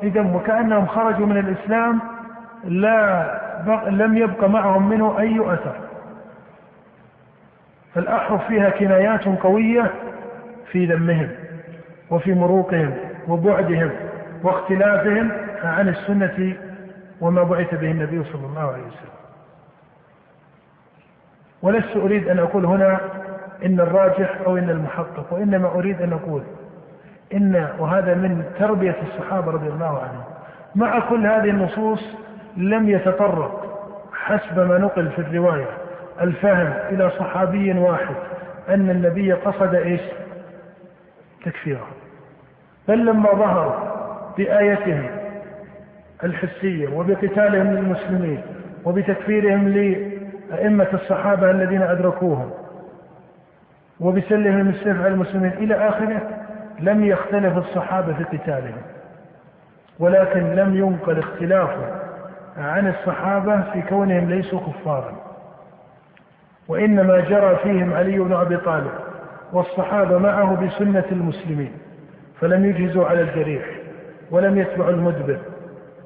لدم 0.04 0.36
وكأنهم 0.36 0.88
خرجوا 0.88 1.26
من 1.26 1.38
الإسلام 1.38 2.00
لا 2.64 3.26
لم 3.88 4.18
يبق 4.18 4.44
معهم 4.44 4.90
منه 4.90 5.20
أي 5.20 5.54
أثر. 5.54 5.76
فالأحرف 7.94 8.48
فيها 8.48 8.70
كنايات 8.70 9.26
قوية 9.28 9.92
في 10.72 10.86
ذمهم 10.86 11.30
وفي 12.10 12.34
مروقهم 12.34 12.94
وبعدهم 13.28 13.90
واختلافهم 14.44 15.32
عن 15.64 15.90
السنة 15.90 16.54
وما 17.22 17.44
بعث 17.44 17.76
به 17.76 17.92
النبي 17.92 18.24
صلى 18.24 18.46
الله 18.46 18.62
عليه 18.62 18.84
وسلم. 18.84 19.16
ولست 21.62 21.96
أريد 21.96 22.28
أن 22.28 22.40
أقول 22.40 22.66
هنا 22.66 23.00
إن 23.66 23.80
الراجح 23.80 24.42
أو 24.46 24.58
إن 24.58 24.70
المحقق 24.70 25.34
وإنما 25.34 25.68
أريد 25.68 26.02
أن 26.02 26.14
أقول 26.14 26.44
إن 27.34 27.68
وهذا 27.80 28.14
من 28.14 28.44
تربية 28.60 28.96
الصحابة 29.04 29.52
رضي 29.52 29.68
الله 29.68 30.00
عنهم. 30.00 30.24
مع 30.76 31.10
كل 31.10 31.28
هذه 31.28 31.50
النصوص 31.50 32.16
لم 32.58 32.90
يتطرق 32.90 33.66
حسب 34.14 34.60
ما 34.60 34.78
نقل 34.78 35.10
في 35.10 35.20
الرواية 35.20 35.68
الفهم 36.22 36.74
إلى 36.90 37.10
صحابي 37.10 37.80
واحد 37.80 38.16
أن 38.70 38.90
النبي 38.90 39.34
قصد 39.34 39.76
إيش؟ 39.76 40.02
تكفيره. 41.46 41.88
بل 42.88 43.06
لما 43.06 43.30
ظهر 43.36 43.96
بآيتهم 44.38 45.10
الحسية 46.24 46.88
وبقتالهم 46.88 47.74
للمسلمين 47.74 48.42
وبتكفيرهم 48.86 49.68
لأئمة 49.68 50.88
الصحابة 50.94 51.52
الذين 51.52 51.82
أدركوهم 51.82 52.50
وبسلهم 54.00 54.70
السيف 54.70 54.98
على 55.00 55.08
المسلمين 55.08 55.52
إلى 55.52 55.90
آخره 55.90 56.22
لم 56.80 57.06
يختلف 57.06 57.58
الصحابة 57.58 58.14
في 58.14 58.38
قتالهم 58.38 58.82
ولكن 60.00 60.56
لم 60.56 60.76
ينقل 60.76 61.20
اختلافه 61.20 61.92
عن 62.58 62.88
الصحابة 62.88 63.62
في 63.62 63.82
كونهم 63.82 64.30
ليسوا 64.30 64.60
كفارا. 64.60 65.16
وإنما 66.68 67.20
جرى 67.20 67.56
فيهم 67.64 67.94
علي 67.94 68.20
بن 68.20 68.34
أبي 68.34 68.58
طالب 68.58 68.92
والصحابة 69.54 70.18
معه 70.18 70.66
بسنة 70.66 71.04
المسلمين 71.12 71.72
فلم 72.42 72.66
يجهزوا 72.66 73.06
على 73.06 73.22
الجريح 73.22 73.66
ولم 74.32 74.58
يتبعوا 74.58 74.90
المدبر 74.92 75.38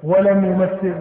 ولم 0.03 0.45
يمثل 0.45 0.93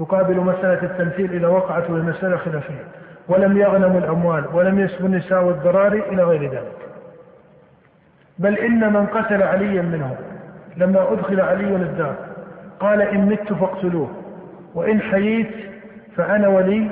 يقابل 0.00 0.36
مسألة 0.36 0.82
التمثيل 0.82 1.32
إذا 1.32 1.46
وقعت 1.46 1.90
المسألة 1.90 2.36
خلافية. 2.36 2.84
ولم 3.28 3.56
يغنموا 3.56 4.00
الأموال 4.00 4.44
ولم 4.52 4.80
يسبوا 4.80 5.06
النساء 5.06 5.44
والذراري 5.44 6.00
إلى 6.00 6.22
غير 6.22 6.50
ذلك. 6.50 6.76
بل 8.38 8.58
إن 8.58 8.92
من 8.92 9.06
قتل 9.06 9.42
عليا 9.42 9.82
منهم 9.82 10.16
لما 10.76 11.12
أدخل 11.12 11.40
علي 11.40 11.76
الدار 11.76 12.14
قال 12.80 13.02
إن 13.02 13.26
مت 13.26 13.52
فاقتلوه 13.52 14.10
وإن 14.74 15.00
حييت 15.00 15.50
فأنا 16.16 16.48
ولي 16.48 16.90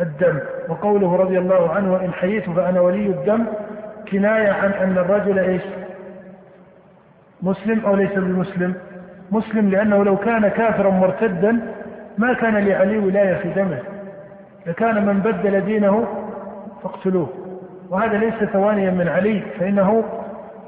الدم. 0.00 0.38
وقوله 0.68 1.16
رضي 1.16 1.38
الله 1.38 1.70
عنه 1.72 1.92
وإن 1.92 2.12
حييت 2.12 2.50
فأنا 2.50 2.80
ولي 2.80 3.06
الدم. 3.06 3.44
كناية 4.12 4.52
عن 4.52 4.70
أن 4.70 4.98
الرجل 4.98 5.38
إيش؟ 5.38 5.62
مسلم 7.42 7.86
أو 7.86 7.96
ليس 7.96 8.12
بمسلم؟ 8.12 8.74
مسلم 9.30 9.70
لأنه 9.70 10.04
لو 10.04 10.16
كان 10.16 10.48
كافرا 10.48 10.90
مرتدا 10.90 11.60
ما 12.18 12.32
كان 12.32 12.56
لعلي 12.56 12.98
ولاية 12.98 13.34
في 13.34 13.48
دمه. 13.48 13.93
لكان 14.66 15.06
من 15.06 15.18
بدل 15.20 15.60
دينه 15.60 16.06
فاقتلوه. 16.82 17.28
وهذا 17.90 18.18
ليس 18.18 18.34
ثوانيا 18.34 18.90
من 18.90 19.08
علي 19.08 19.42
فإنه 19.58 20.04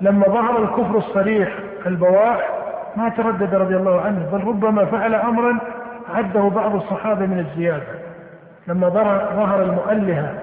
لما 0.00 0.26
ظهر 0.26 0.62
الكفر 0.62 0.96
الصريح 0.98 1.48
البواح 1.86 2.50
ما 2.96 3.08
تردد 3.08 3.54
رضي 3.54 3.76
الله 3.76 4.00
عنه 4.00 4.28
بل 4.32 4.44
ربما 4.44 4.84
فعل 4.84 5.14
أمرا 5.14 5.58
عده 6.14 6.40
بعض 6.40 6.74
الصحابة 6.74 7.26
من 7.26 7.38
الزيادة. 7.38 7.82
لما 8.68 8.88
ظهر 9.36 9.62
المؤلهة 9.62 10.34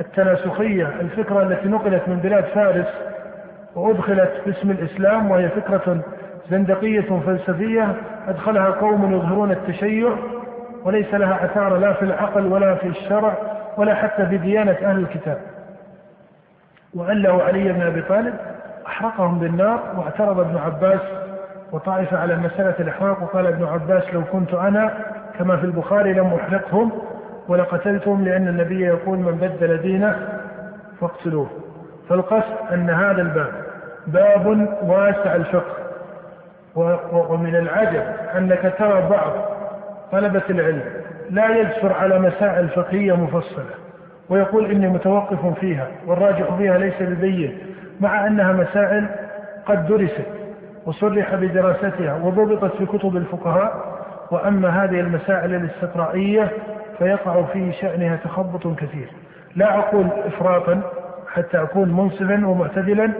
التناسخية 0.00 0.86
الفكرة 1.00 1.42
التي 1.42 1.68
نقلت 1.68 2.02
من 2.08 2.16
بلاد 2.16 2.44
فارس 2.44 2.86
وأدخلت 3.74 4.32
باسم 4.46 4.70
الإسلام 4.70 5.30
وهي 5.30 5.48
فكرة 5.48 6.00
زندقية 6.50 7.20
فلسفية 7.26 7.94
أدخلها 8.28 8.70
قوم 8.70 9.12
يظهرون 9.12 9.50
التشيع 9.50 10.08
وليس 10.84 11.14
لها 11.14 11.44
أثار 11.44 11.76
لا 11.76 11.92
في 11.92 12.02
العقل 12.02 12.46
ولا 12.46 12.74
في 12.74 12.88
الشرع 12.88 13.34
ولا 13.76 13.94
حتى 13.94 14.26
في 14.26 14.36
ديانة 14.36 14.76
أهل 14.82 14.98
الكتاب. 14.98 15.38
وأله 16.94 17.42
علي 17.42 17.72
بن 17.72 17.82
أبي 17.82 18.02
طالب 18.02 18.34
أحرقهم 18.86 19.38
بالنار 19.38 19.80
واعترض 19.96 20.40
ابن 20.40 20.56
عباس 20.56 21.00
وطائفة 21.72 22.18
على 22.18 22.36
مسألة 22.36 22.74
الإحراق 22.80 23.22
وقال 23.22 23.46
ابن 23.46 23.64
عباس 23.64 24.14
لو 24.14 24.24
كنت 24.32 24.54
أنا 24.54 24.94
كما 25.38 25.56
في 25.56 25.64
البخاري 25.64 26.12
لم 26.12 26.34
أحرقهم 26.34 26.92
ولقتلتهم 27.48 28.24
لأن 28.24 28.48
النبي 28.48 28.84
يقول 28.84 29.18
من 29.18 29.32
بدل 29.32 29.76
دينه 29.82 30.28
فاقتلوه. 31.00 31.48
فالقصد 32.08 32.72
أن 32.72 32.90
هذا 32.90 33.22
الباب 33.22 33.52
باب 34.06 34.46
واسع 34.82 35.34
الفقه 35.34 35.74
ومن 37.12 37.56
العجب 37.56 38.02
أنك 38.36 38.74
ترى 38.78 39.08
بعض 39.10 39.32
طلبة 40.12 40.42
العلم 40.50 40.82
لا 41.30 41.56
يجسر 41.56 41.92
على 41.92 42.18
مسائل 42.18 42.68
فقهية 42.68 43.12
مفصلة 43.16 43.64
ويقول 44.28 44.70
إني 44.70 44.88
متوقف 44.88 45.58
فيها 45.60 45.86
والراجح 46.06 46.54
فيها 46.54 46.78
ليس 46.78 47.02
ببين 47.02 47.58
مع 48.00 48.26
أنها 48.26 48.52
مسائل 48.52 49.06
قد 49.66 49.86
درست 49.86 50.26
وصرح 50.86 51.34
بدراستها 51.34 52.14
وضبطت 52.22 52.76
في 52.76 52.86
كتب 52.86 53.16
الفقهاء 53.16 53.94
وأما 54.30 54.68
هذه 54.68 55.00
المسائل 55.00 55.54
الاستقرائية 55.54 56.48
فيقع 56.98 57.42
في 57.42 57.72
شأنها 57.72 58.16
تخبط 58.16 58.76
كثير. 58.80 59.08
لا 59.56 59.78
أقول 59.78 60.06
إفراطا 60.26 60.80
حتى 61.32 61.62
أكون 61.62 61.92
منصفا 61.92 62.46
ومعتدلا 62.46 63.10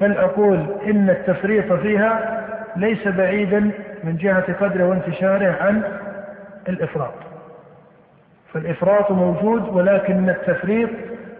بل 0.00 0.12
أقول 0.12 0.66
إن 0.86 1.10
التفريط 1.10 1.72
فيها 1.72 2.42
ليس 2.76 3.08
بعيدا 3.08 3.70
من 4.04 4.16
جهة 4.16 4.52
قدره 4.52 4.84
وانتشاره 4.88 5.56
عن 5.60 5.82
الإفراط. 6.68 7.14
فالإفراط 8.52 9.10
موجود 9.10 9.68
ولكن 9.68 10.28
التفريط 10.28 10.90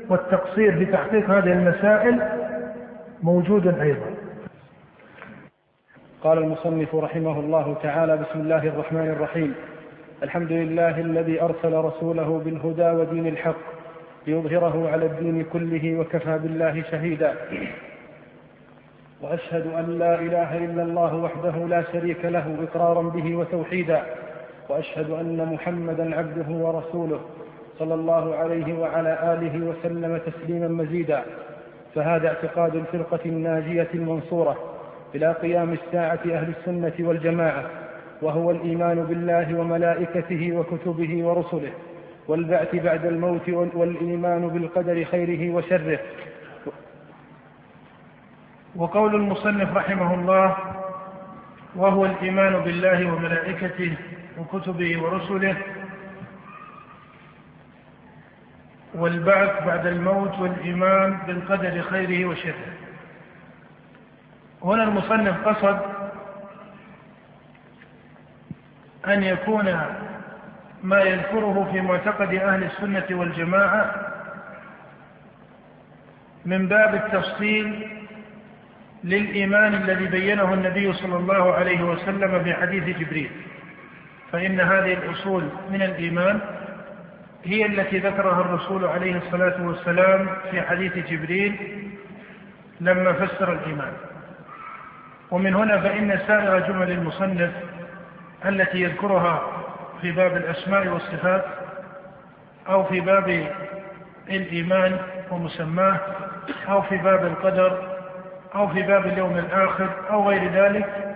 والتقصير 0.09 0.79
في 0.79 0.85
تحقيق 0.87 1.31
هذه 1.31 1.53
المسائل 1.53 2.23
موجود 3.23 3.81
أيضا. 3.81 4.11
قال 6.23 6.39
المصنف 6.39 6.95
رحمه 6.95 7.41
الله 7.41 7.77
تعالى 7.83 8.17
بسم 8.17 8.41
الله 8.41 8.67
الرحمن 8.69 9.09
الرحيم. 9.11 9.55
الحمد 10.23 10.53
لله 10.53 11.01
الذي 11.01 11.43
أرسل 11.43 11.75
رسوله 11.75 12.43
بالهدى 12.45 12.91
ودين 12.91 13.27
الحق 13.27 13.73
ليظهره 14.27 14.91
على 14.93 15.07
الدين 15.07 15.45
كله 15.45 15.99
وكفى 16.01 16.39
بالله 16.39 16.83
شهيدا. 16.91 17.35
وأشهد 19.23 19.67
أن 19.67 19.99
لا 19.99 20.15
إله 20.15 20.59
إلا 20.59 20.83
الله 20.83 21.15
وحده 21.15 21.57
لا 21.67 21.83
شريك 21.93 22.25
له 22.25 22.57
إقرارا 22.63 23.03
به 23.03 23.37
وتوحيدا. 23.37 24.03
وأشهد 24.73 25.11
أن 25.11 25.53
محمدا 25.53 26.17
عبده 26.19 26.49
ورسوله 26.49 27.21
صلى 27.79 27.95
الله 27.95 28.35
عليه 28.37 28.79
وعلى 28.79 29.19
آله 29.35 29.67
وسلم 29.67 30.21
تسليما 30.27 30.69
مزيدا. 30.69 31.23
فهذا 31.95 32.29
اعتقاد 32.29 32.75
الفرقة 32.77 33.21
الناجية 33.27 33.89
المنصورة 33.95 34.57
إلى 35.15 35.33
قيام 35.33 35.73
الساعة 35.73 36.21
أهل 36.27 36.53
السنة 36.59 37.09
والجماعة 37.09 37.65
وهو 38.23 38.51
الإيمان 38.51 39.05
بالله 39.05 39.61
وملائكته 39.61 40.53
وكتبه 40.57 41.25
ورسله 41.27 41.73
والبعث 42.29 42.77
بعد 42.77 43.07
الموت 43.07 43.49
والإيمان 43.49 44.49
بالقدر 44.49 45.05
خيره 45.05 45.55
وشره. 45.55 45.99
وقول 48.77 49.15
المصنف 49.15 49.77
رحمه 49.77 50.15
الله 50.15 50.57
وهو 51.77 52.05
الإيمان 52.07 52.59
بالله 52.59 53.13
وملائكته 53.13 53.97
وكتبه 54.39 55.03
ورسله. 55.03 55.57
والبعث 58.95 59.65
بعد 59.67 59.87
الموت 59.87 60.39
والإيمان 60.39 61.19
بالقدر 61.27 61.83
خيره 61.83 62.27
وشره. 62.29 62.73
هنا 64.65 64.83
المصنف 64.83 65.49
قصد 65.49 65.81
أن 69.07 69.23
يكون 69.23 69.65
ما 70.83 71.01
يذكره 71.01 71.69
في 71.73 71.81
معتقد 71.81 72.35
أهل 72.35 72.65
السنة 72.65 73.07
والجماعة 73.11 73.95
من 76.45 76.69
باب 76.69 76.95
التفصيل 76.95 77.89
للإيمان 79.05 79.75
الذي 79.75 80.07
بينه 80.07 80.55
النبي 80.55 80.93
صلى 80.93 81.17
الله 81.17 81.55
عليه 81.55 81.83
وسلم 81.83 82.45
في 82.45 82.55
حديث 82.55 82.99
جبريل. 82.99 83.31
فإن 84.33 84.61
هذه 84.61 84.93
الأصول 84.93 85.49
من 85.71 85.83
الإيمان 85.83 86.41
هي 87.45 87.67
التي 87.67 87.99
ذكرها 87.99 88.41
الرسول 88.41 88.85
عليه 88.85 89.17
الصلاة 89.17 89.67
والسلام 89.67 90.29
في 90.51 90.63
حديث 90.63 90.99
جبريل 90.99 91.57
لما 92.81 93.13
فسر 93.13 93.53
الإيمان. 93.53 93.93
ومن 95.31 95.55
هنا 95.55 95.81
فإن 95.81 96.19
سائر 96.27 96.59
جمل 96.59 96.91
المصنف 96.91 97.51
التي 98.45 98.83
يذكرها 98.83 99.43
في 100.01 100.13
باب 100.13 100.37
الأسماء 100.37 100.89
والصفات 100.89 101.45
أو 102.69 102.85
في 102.85 103.01
باب 103.01 103.47
الإيمان 104.31 104.99
ومسماه 105.31 106.01
أو 106.69 106.83
في 106.83 106.97
باب 106.97 107.25
القدر 107.27 107.97
أو 108.55 108.69
في 108.69 108.83
باب 108.83 109.07
اليوم 109.07 109.39
الآخر 109.39 109.89
أو 110.11 110.29
غير 110.29 110.53
ذلك 110.53 111.15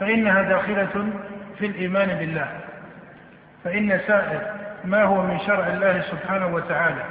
فإنها 0.00 0.42
داخلة 0.42 1.06
في 1.58 1.66
الإيمان 1.66 2.08
بالله. 2.08 2.48
فإن 3.64 4.00
سائر 4.06 4.40
ما 4.84 5.02
هو 5.02 5.22
من 5.22 5.38
شرع 5.46 5.66
الله 5.66 6.00
سبحانه 6.00 6.46
وتعالى 6.46 7.04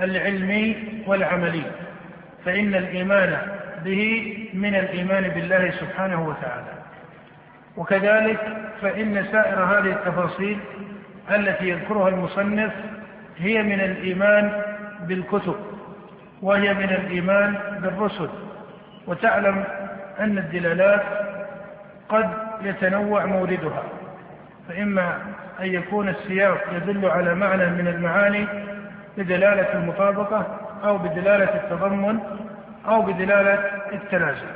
العلمي 0.00 0.76
والعملي 1.06 1.62
فإن 2.44 2.74
الإيمان 2.74 3.38
به 3.84 4.34
من 4.54 4.74
الإيمان 4.74 5.28
بالله 5.28 5.70
سبحانه 5.70 6.28
وتعالى. 6.28 6.72
وكذلك 7.76 8.40
فإن 8.82 9.26
سائر 9.32 9.64
هذه 9.64 9.92
التفاصيل 9.92 10.58
التي 11.30 11.68
يذكرها 11.68 12.08
المصنف 12.08 12.72
هي 13.38 13.62
من 13.62 13.80
الإيمان 13.80 14.62
بالكتب 15.00 15.56
وهي 16.42 16.74
من 16.74 16.90
الإيمان 16.90 17.58
بالرسل. 17.82 18.28
وتعلم 19.06 19.64
أن 20.20 20.38
الدلالات 20.38 21.02
قد 22.08 22.43
يتنوع 22.62 23.24
موردها 23.24 23.82
فإما 24.68 25.18
أن 25.60 25.66
يكون 25.66 26.08
السياق 26.08 26.64
يدل 26.72 27.06
على 27.06 27.34
معنى 27.34 27.66
من 27.66 27.88
المعاني 27.88 28.46
بدلالة 29.18 29.72
المطابقة 29.74 30.46
أو 30.84 30.98
بدلالة 30.98 31.54
التضمن 31.54 32.18
أو 32.88 33.02
بدلالة 33.02 33.70
التلازم 33.92 34.46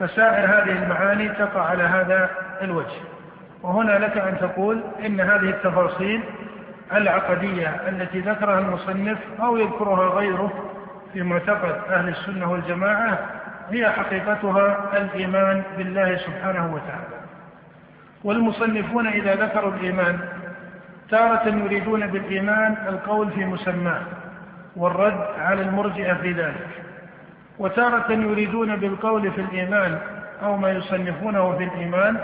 فسائر 0.00 0.46
هذه 0.46 0.82
المعاني 0.82 1.28
تقع 1.28 1.62
على 1.62 1.82
هذا 1.82 2.30
الوجه. 2.62 3.00
وهنا 3.62 3.92
لك 3.92 4.18
أن 4.18 4.38
تقول 4.38 4.82
إن 5.06 5.20
هذه 5.20 5.50
التفاصيل 5.50 6.20
العقدية 6.92 7.68
التي 7.88 8.20
ذكرها 8.20 8.58
المصنف 8.58 9.18
أو 9.40 9.56
يذكرها 9.56 10.08
غيره 10.08 10.52
في 11.12 11.22
معتقد 11.22 11.80
أهل 11.90 12.08
السنة 12.08 12.52
والجماعة 12.52 13.18
هي 13.70 13.90
حقيقتها 13.90 14.96
الإيمان 14.96 15.62
بالله 15.76 16.16
سبحانه 16.16 16.74
وتعالى. 16.74 17.18
والمصنفون 18.24 19.06
إذا 19.06 19.34
ذكروا 19.34 19.72
الإيمان 19.72 20.18
تارة 21.10 21.48
يريدون 21.48 22.06
بالإيمان 22.06 22.76
القول 22.88 23.30
في 23.30 23.44
مسماه 23.44 24.02
والرد 24.76 25.26
على 25.38 25.62
المرجئة 25.62 26.14
في 26.14 26.32
ذلك. 26.32 26.68
وتارة 27.58 28.12
يريدون 28.12 28.76
بالقول 28.76 29.32
في 29.32 29.40
الإيمان 29.40 29.98
أو 30.42 30.56
ما 30.56 30.70
يصنفونه 30.70 31.56
في 31.56 31.64
الإيمان 31.64 32.16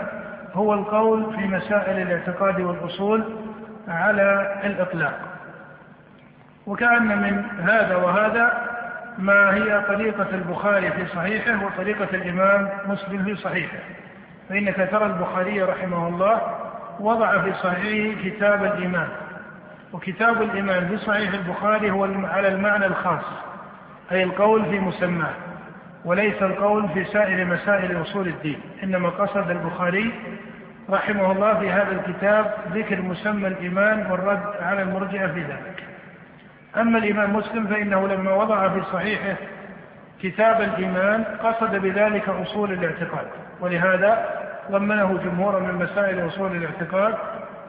هو 0.53 0.73
القول 0.73 1.35
في 1.35 1.47
مسائل 1.47 2.01
الاعتقاد 2.01 2.61
والأصول 2.61 3.23
على 3.87 4.55
الإطلاق. 4.63 5.19
وكأن 6.67 7.21
من 7.21 7.43
هذا 7.61 7.95
وهذا 7.95 8.74
ما 9.17 9.55
هي 9.55 9.81
طريقة 9.87 10.27
البخاري 10.33 10.91
في 10.91 11.05
صحيحه 11.05 11.65
وطريقة 11.65 12.15
الإمام 12.15 12.69
مسلم 12.85 13.23
في 13.23 13.35
صحيحه. 13.35 13.77
فإنك 14.49 14.87
ترى 14.91 15.05
البخاري 15.05 15.61
رحمه 15.61 16.07
الله 16.07 16.41
وضع 16.99 17.41
في 17.41 17.53
صحيحه 17.53 18.21
كتاب 18.29 18.63
الإيمان. 18.63 19.07
وكتاب 19.93 20.41
الإيمان 20.41 20.87
في 20.87 20.97
صحيح 20.97 21.33
البخاري 21.33 21.91
هو 21.91 22.03
على 22.05 22.47
المعنى 22.47 22.85
الخاص 22.85 23.25
أي 24.11 24.23
القول 24.23 24.65
في 24.65 24.79
مسماه 24.79 25.33
وليس 26.05 26.41
القول 26.41 26.89
في 26.89 27.05
سائر 27.05 27.45
مسائل 27.45 28.01
أصول 28.01 28.27
الدين. 28.27 28.59
إنما 28.83 29.09
قصد 29.09 29.49
البخاري 29.49 30.13
رحمه 30.89 31.31
الله 31.31 31.59
في 31.59 31.69
هذا 31.69 31.91
الكتاب 31.91 32.53
ذكر 32.73 33.01
مسمى 33.01 33.47
الإيمان 33.47 34.11
والرد 34.11 34.43
على 34.61 34.81
المرجئة 34.81 35.27
في 35.27 35.39
ذلك. 35.39 35.83
أما 36.77 36.97
الإمام 36.97 37.35
مسلم 37.35 37.67
فإنه 37.67 38.07
لما 38.07 38.33
وضع 38.33 38.69
في 38.69 38.81
صحيحه 38.93 39.35
كتاب 40.21 40.61
الإيمان 40.61 41.23
قصد 41.23 41.75
بذلك 41.75 42.29
أصول 42.29 42.71
الاعتقاد 42.73 43.27
ولهذا 43.61 44.25
ضمنه 44.71 45.19
جمهورا 45.23 45.59
من 45.59 45.75
مسائل 45.75 46.27
أصول 46.27 46.55
الاعتقاد 46.55 47.15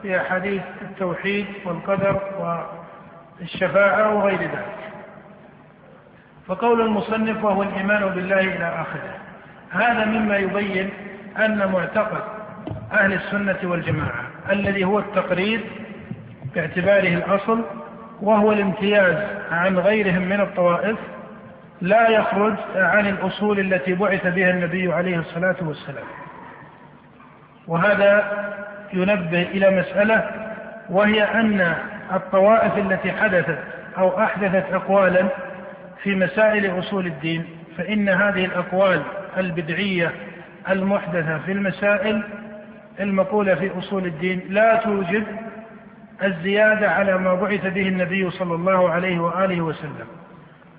في 0.01 0.21
أحاديث 0.21 0.61
التوحيد 0.81 1.45
والقدر 1.65 2.21
والشفاعة 3.39 4.15
وغير 4.15 4.41
ذلك. 4.41 4.87
فقول 6.47 6.81
المصنف 6.81 7.43
وهو 7.43 7.63
الإيمان 7.63 8.05
بالله 8.09 8.39
إلى 8.39 8.65
آخره 8.81 9.15
هذا 9.71 10.05
مما 10.05 10.37
يبين 10.37 10.89
أن 11.37 11.71
معتقد 11.71 12.21
أهل 12.91 13.13
السنة 13.13 13.57
والجماعة 13.63 14.23
الذي 14.49 14.83
هو 14.85 14.99
التقرير 14.99 15.61
باعتباره 16.55 17.13
الأصل 17.13 17.63
وهو 18.21 18.51
الامتياز 18.51 19.15
عن 19.51 19.79
غيرهم 19.79 20.21
من 20.21 20.41
الطوائف 20.41 20.97
لا 21.81 22.09
يخرج 22.09 22.53
عن 22.75 23.07
الأصول 23.07 23.59
التي 23.59 23.93
بعث 23.93 24.27
بها 24.27 24.49
النبي 24.49 24.93
عليه 24.93 25.19
الصلاة 25.19 25.55
والسلام. 25.61 26.05
وهذا 27.67 28.23
ينبه 28.93 29.41
إلى 29.41 29.69
مسألة 29.79 30.29
وهي 30.89 31.23
أن 31.23 31.75
الطوائف 32.13 32.77
التي 32.77 33.11
حدثت 33.11 33.57
أو 33.97 34.23
أحدثت 34.23 34.73
أقوالا 34.73 35.27
في 36.03 36.15
مسائل 36.15 36.79
أصول 36.79 37.07
الدين 37.07 37.45
فإن 37.77 38.09
هذه 38.09 38.45
الأقوال 38.45 39.01
البدعية 39.37 40.11
المحدثة 40.69 41.37
في 41.37 41.51
المسائل 41.51 42.23
المقولة 42.99 43.55
في 43.55 43.71
أصول 43.79 44.05
الدين 44.05 44.41
لا 44.49 44.75
توجد 44.75 45.23
الزيادة 46.23 46.91
على 46.91 47.17
ما 47.17 47.33
بعث 47.33 47.65
به 47.67 47.87
النبي 47.87 48.29
صلى 48.31 48.55
الله 48.55 48.89
عليه 48.89 49.19
وآله 49.19 49.61
وسلم. 49.61 50.07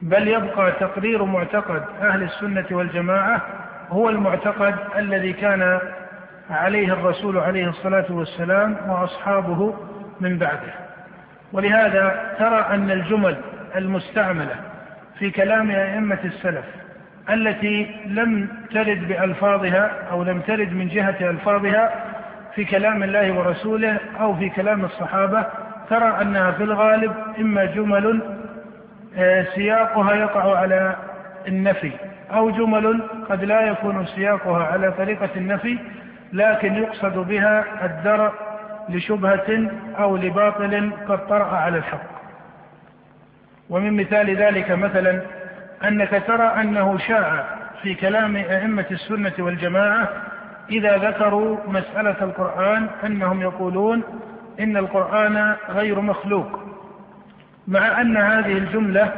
بل 0.03 0.29
يبقى 0.29 0.72
تقرير 0.72 1.24
معتقد 1.24 1.83
أهل 2.03 2.22
السنة 2.22 2.66
والجماعة 2.70 3.42
هو 3.90 4.09
المعتقد 4.09 4.74
الذي 4.96 5.33
كان 5.33 5.81
عليه 6.51 6.92
الرسول 6.92 7.38
عليه 7.38 7.68
الصلاة 7.68 8.07
والسلام 8.11 8.77
وأصحابه 8.88 9.74
من 10.20 10.38
بعده. 10.38 10.74
ولهذا 11.53 12.35
ترى 12.38 12.66
أن 12.74 12.90
الجمل 12.90 13.37
المستعملة 13.77 14.55
في 15.18 15.31
كلام 15.31 15.70
أئمة 15.70 16.18
السلف 16.24 16.64
التي 17.31 17.96
لم 18.07 18.48
ترد 18.70 19.09
بألفاظها 19.09 19.90
أو 20.11 20.22
لم 20.22 20.40
ترد 20.40 20.72
من 20.72 20.88
جهة 20.88 21.31
ألفاظها 21.31 22.05
في 22.54 22.64
كلام 22.64 23.02
الله 23.02 23.32
ورسوله 23.32 23.98
أو 24.20 24.37
في 24.37 24.48
كلام 24.48 24.84
الصحابة 24.84 25.46
ترى 25.90 26.22
أنها 26.22 26.50
في 26.50 26.62
الغالب 26.64 27.12
إما 27.38 27.64
جمل 27.64 28.20
آه، 29.16 29.46
سياقها 29.54 30.14
يقع 30.14 30.58
على 30.58 30.96
النفي 31.48 31.92
أو 32.30 32.50
جمل 32.50 33.02
قد 33.30 33.44
لا 33.44 33.61
يكون 33.61 34.06
سياقها 34.06 34.64
على 34.64 34.92
طريقة 34.92 35.30
النفي 35.37 35.78
لكن 36.32 36.74
يقصد 36.74 37.18
بها 37.18 37.64
الدرء 37.84 38.32
لشبهة 38.88 39.70
أو 39.98 40.16
لباطل 40.16 40.90
قد 41.08 41.26
طرأ 41.26 41.56
على 41.56 41.78
الحق. 41.78 42.18
ومن 43.70 43.96
مثال 43.96 44.37
ذلك 44.37 44.70
مثلا 44.70 45.22
أنك 45.84 46.22
ترى 46.26 46.46
أنه 46.46 46.98
شاع 46.98 47.44
في 47.82 47.94
كلام 47.94 48.37
أئمة 48.37 48.87
السنة 48.90 49.32
والجماعة 49.38 50.08
إذا 50.70 50.96
ذكروا 50.96 51.57
مسألة 51.66 52.16
القرآن 52.22 52.88
أنهم 53.04 53.40
يقولون 53.40 54.02
إن 54.61 54.76
القرآن 54.76 55.54
غير 55.68 56.00
مخلوق 56.00 56.61
مع 57.68 58.00
أن 58.00 58.16
هذه 58.16 58.52
الجملة 58.52 59.12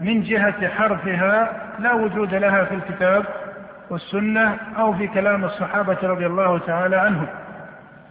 من 0.00 0.22
جهة 0.22 0.68
حرفها 0.68 1.52
لا 1.78 1.92
وجود 1.92 2.34
لها 2.34 2.64
في 2.64 2.74
الكتاب 2.74 3.24
والسنة 3.90 4.56
أو 4.78 4.92
في 4.92 5.06
كلام 5.06 5.44
الصحابة 5.44 5.98
رضي 6.02 6.26
الله 6.26 6.58
تعالى 6.58 6.96
عنهم. 6.96 7.26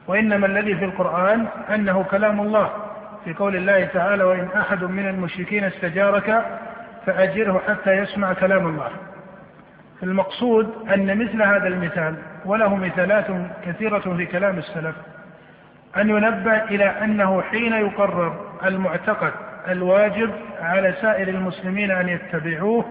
وإنما 0.08 0.48
الذي 0.48 0.76
في 0.76 0.86
القرآن 0.86 1.46
أنه 1.74 2.04
كلام 2.04 2.40
الله 2.40 2.70
في 3.26 3.34
قول 3.34 3.56
الله 3.56 3.86
تعالى 3.86 4.24
وإن 4.24 4.48
أحد 4.58 4.84
من 4.84 5.10
المشركين 5.10 5.64
استجارك 5.64 6.46
فأجره 7.06 7.62
حتى 7.68 7.92
يسمع 7.92 8.34
كلام 8.34 8.68
الله. 8.68 8.90
المقصود 10.04 10.70
أن 10.94 11.18
مثل 11.20 11.42
هذا 11.42 11.68
المثال 11.68 12.16
وله 12.46 12.76
مثالات 12.76 13.26
كثيرة 13.66 14.00
في 14.18 14.26
كلام 14.26 14.58
السلف 14.58 14.96
أن 15.98 16.10
ينبه 16.10 16.64
إلى 16.64 16.86
أنه 16.86 17.42
حين 17.42 17.74
يقرر 17.74 18.36
المعتقد 18.66 19.32
الواجب 19.68 20.32
على 20.62 20.94
سائر 21.02 21.28
المسلمين 21.28 21.92
أن 21.92 22.10
يتبعوه 22.10 22.86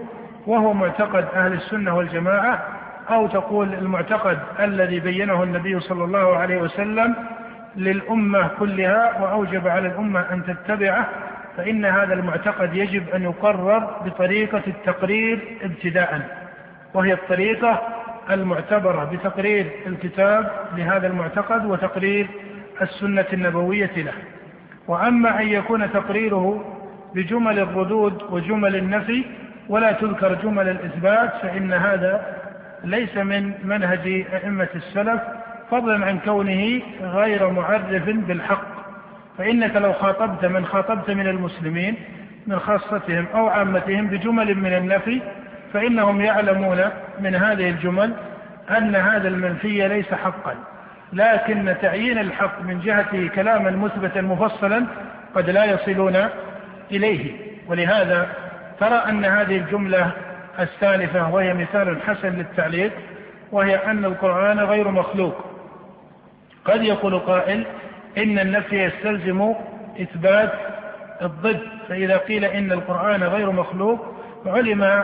وهو 0.47 0.73
معتقد 0.73 1.25
أهل 1.35 1.53
السنة 1.53 1.95
والجماعة 1.97 2.63
أو 3.09 3.27
تقول 3.27 3.73
المعتقد 3.73 4.39
الذي 4.59 4.99
بينه 4.99 5.43
النبي 5.43 5.79
صلى 5.79 6.03
الله 6.03 6.37
عليه 6.37 6.57
وسلم 6.57 7.15
للأمة 7.75 8.47
كلها 8.59 9.21
وأوجب 9.21 9.67
على 9.67 9.87
الأمة 9.87 10.19
أن 10.31 10.43
تتبعه 10.45 11.07
فإن 11.57 11.85
هذا 11.85 12.13
المعتقد 12.13 12.75
يجب 12.75 13.09
أن 13.09 13.23
يقرر 13.23 13.79
بطريقة 14.05 14.61
التقرير 14.67 15.57
ابتداء. 15.63 16.44
وهي 16.95 17.13
الطريقة 17.13 17.81
المعتبرة 18.31 19.03
بتقرير 19.03 19.71
الكتاب 19.87 20.51
لهذا 20.77 21.07
المعتقد 21.07 21.65
وتقرير 21.65 22.27
السنة 22.81 23.25
النبوية 23.33 23.91
له. 23.97 24.13
وأما 24.87 25.41
أن 25.41 25.47
يكون 25.47 25.91
تقريره 25.91 26.73
بجمل 27.15 27.59
الردود 27.59 28.23
وجمل 28.29 28.75
النفي 28.75 29.23
ولا 29.69 29.91
تذكر 29.91 30.33
جمل 30.33 30.69
الإثبات 30.69 31.33
فإن 31.41 31.73
هذا 31.73 32.35
ليس 32.83 33.17
من 33.17 33.53
منهج 33.63 34.25
أئمة 34.33 34.69
السلف 34.75 35.21
فضلا 35.71 36.05
عن 36.05 36.19
كونه 36.19 36.81
غير 37.01 37.49
معرف 37.49 38.09
بالحق. 38.09 38.75
فإنك 39.37 39.75
لو 39.75 39.93
خاطبت 39.93 40.45
من 40.45 40.65
خاطبت 40.65 41.11
من 41.11 41.27
المسلمين 41.27 41.95
من 42.47 42.59
خاصتهم 42.59 43.25
أو 43.33 43.47
عامتهم 43.47 44.07
بجمل 44.07 44.55
من 44.55 44.73
النفي 44.73 45.21
فإنهم 45.75 46.21
يعلمون 46.21 46.81
من 47.19 47.35
هذه 47.35 47.69
الجمل 47.69 48.13
أن 48.77 48.95
هذا 48.95 49.27
المنفي 49.27 49.87
ليس 49.87 50.13
حقا 50.13 50.55
لكن 51.13 51.75
تعيين 51.81 52.17
الحق 52.17 52.61
من 52.61 52.79
جهته 52.79 53.29
كلاما 53.35 53.71
مثبتا 53.71 54.21
مفصلا 54.21 54.85
قد 55.35 55.49
لا 55.49 55.65
يصلون 55.65 56.27
إليه. 56.91 57.31
ولهذا 57.67 58.27
ترى 58.79 59.03
أن 59.09 59.25
هذه 59.25 59.57
الجملة 59.57 60.11
السالفة 60.59 61.33
وهي 61.33 61.53
مثال 61.53 62.01
حسن 62.01 62.29
للتعليق 62.29 62.91
وهي 63.51 63.75
أن 63.75 64.05
القرآن 64.05 64.59
غير 64.59 64.91
مخلوق. 64.91 65.45
قد 66.65 66.83
يقول 66.83 67.19
قائل 67.19 67.65
إن 68.17 68.39
النفي 68.39 68.83
يستلزم 68.83 69.53
إثبات 70.01 70.53
الضد 71.21 71.61
فإذا 71.89 72.17
قيل 72.17 72.45
إن 72.45 72.71
القرآن 72.71 73.23
غير 73.23 73.51
مخلوق 73.51 74.15
علم 74.45 75.03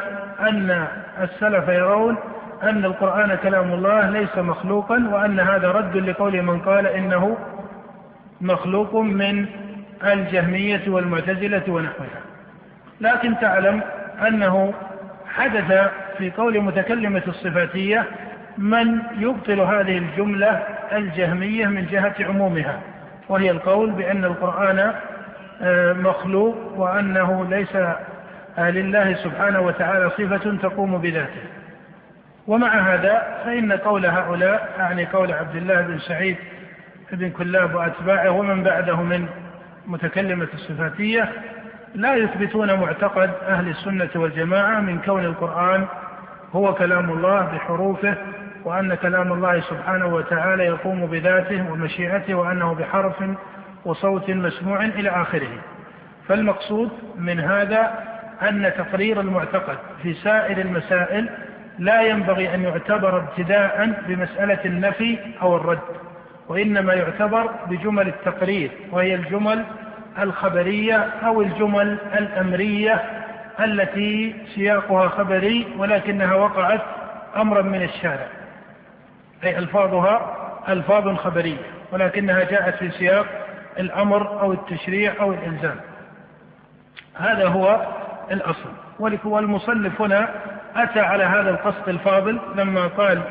أن 0.49 0.88
السلف 1.21 1.67
يرون 1.67 2.17
أن 2.63 2.86
القرآن 2.86 3.36
كلام 3.36 3.73
الله 3.73 4.10
ليس 4.10 4.38
مخلوقا 4.38 5.10
وأن 5.12 5.39
هذا 5.39 5.71
رد 5.71 5.97
لقول 5.97 6.41
من 6.41 6.60
قال 6.60 6.88
إنه 6.88 7.38
مخلوق 8.41 8.95
من 8.95 9.45
الجهمية 10.04 10.82
والمعتزلة 10.88 11.63
ونحوها. 11.67 12.21
لكن 13.01 13.39
تعلم 13.39 13.82
أنه 14.27 14.73
حدث 15.27 15.91
في 16.17 16.32
قول 16.32 16.62
متكلمة 16.62 17.21
الصفاتية 17.27 18.06
من 18.58 19.01
يبطل 19.17 19.60
هذه 19.60 19.97
الجملة 19.97 20.63
الجهمية 20.91 21.65
من 21.65 21.86
جهة 21.86 22.15
عمومها 22.19 22.80
وهي 23.30 23.51
القول 23.51 23.91
بأن 23.91 24.25
القرآن 24.25 24.93
آه، 25.62 25.93
مخلوق 25.93 26.56
وأنه 26.75 27.45
ليس 27.49 27.77
لله 28.57 29.13
سبحانه 29.13 29.59
وتعالى 29.59 30.09
صفة 30.09 30.57
تقوم 30.61 30.97
بذاته. 30.97 31.41
ومع 32.47 32.93
هذا 32.93 33.41
فإن 33.45 33.71
قول 33.71 34.05
هؤلاء 34.05 34.75
يعني 34.77 35.05
قول 35.05 35.31
عبد 35.31 35.55
الله 35.55 35.81
بن 35.81 35.99
سعيد 35.99 36.37
بن 37.11 37.29
كلاب 37.29 37.75
وأتباعه 37.75 38.29
ومن 38.29 38.63
بعده 38.63 39.01
من 39.01 39.27
متكلمة 39.87 40.47
الصفاتية 40.53 41.29
لا 41.95 42.15
يثبتون 42.15 42.73
معتقد 42.73 43.31
أهل 43.47 43.67
السنة 43.69 44.09
والجماعة 44.15 44.79
من 44.79 44.99
كون 44.99 45.25
القرآن 45.25 45.85
هو 46.53 46.73
كلام 46.73 47.09
الله 47.11 47.41
بحروفه 47.41 48.15
وأن 48.63 48.93
كلام 48.93 49.33
الله 49.33 49.59
سبحانه 49.61 50.05
وتعالى 50.05 50.65
يقوم 50.65 51.05
بذاته 51.05 51.71
ومشيئته 51.71 52.33
وأنه 52.33 52.73
بحرف 52.73 53.23
وصوت 53.85 54.29
مسموع 54.29 54.85
إلى 54.85 55.09
آخره. 55.09 55.49
فالمقصود 56.27 56.89
من 57.17 57.39
هذا 57.39 58.11
أن 58.41 58.71
تقرير 58.77 59.21
المعتقد 59.21 59.77
في 60.04 60.13
سائر 60.13 60.58
المسائل 60.58 61.30
لا 61.80 62.01
ينبغي 62.01 62.56
أن 62.56 62.63
يعتبر 62.63 63.17
ابتداء 63.17 64.01
بمسألة 64.08 64.60
النفي 64.65 65.17
أو 65.41 65.56
الرد 65.56 65.80
وإنما 66.47 66.93
يعتبر 66.93 67.49
بجمل 67.67 68.08
التقرير 68.08 68.71
وهي 68.91 69.15
الجمل 69.15 69.65
الخبرية 70.19 70.95
أو 71.25 71.41
الجمل 71.41 71.97
الأمرية 72.17 73.01
التي 73.60 74.36
سياقها 74.56 75.08
خبري 75.08 75.67
ولكنها 75.77 76.36
وقعت 76.36 76.82
أمرا 77.36 77.62
من 77.62 77.84
الشارع 77.84 78.27
أي 79.43 79.58
ألفاظها 79.58 80.38
ألفاظ 80.69 81.17
خبرية 81.17 81.58
ولكنها 81.91 82.43
جاءت 82.43 82.75
في 82.75 82.91
سياق 82.91 83.25
الأمر 83.80 84.41
أو 84.41 84.54
التشريع 84.54 85.13
أو 85.19 85.34
الإلزام. 85.34 85.75
هذا 87.15 87.47
هو 87.47 87.88
الأصل. 88.31 88.69
والمصنف 89.25 90.01
هنا 90.01 90.29
أتى 90.75 90.99
على 90.99 91.23
هذا 91.23 91.49
القصد 91.49 91.89
الفاضل 91.89 92.39
لما 92.55 92.87
قال 92.87 93.21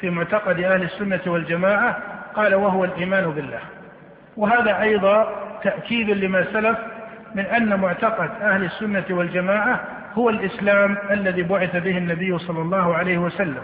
في 0.00 0.10
معتقد 0.10 0.60
أهل 0.60 0.82
السنة 0.82 1.20
والجماعة 1.26 1.96
قال 2.34 2.54
وهو 2.54 2.84
الإيمان 2.84 3.30
بالله. 3.30 3.60
وهذا 4.36 4.80
أيضا 4.80 5.32
تأكيد 5.62 6.10
لما 6.10 6.44
سلف 6.52 6.78
من 7.34 7.46
أن 7.46 7.80
معتقد 7.80 8.30
أهل 8.42 8.64
السنة 8.64 9.04
والجماعة 9.10 9.80
هو 10.14 10.30
الإسلام 10.30 10.96
الذي 11.10 11.42
بعث 11.42 11.76
به 11.76 11.98
النبي 11.98 12.38
صلى 12.38 12.62
الله 12.62 12.94
عليه 12.94 13.18
وسلم. 13.18 13.62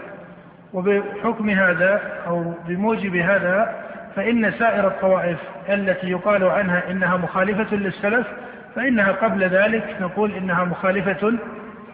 وبحكم 0.73 1.49
هذا 1.49 2.01
أو 2.27 2.53
بموجب 2.67 3.15
هذا 3.15 3.75
فإن 4.15 4.51
سائر 4.51 4.87
الطوائف 4.87 5.37
التي 5.69 6.07
يقال 6.11 6.43
عنها 6.43 6.91
إنها 6.91 7.17
مخالفة 7.17 7.75
للسلف 7.75 8.27
فإنها 8.75 9.11
قبل 9.11 9.43
ذلك 9.43 9.95
نقول 10.01 10.31
إنها 10.31 10.63
مخالفة 10.63 11.33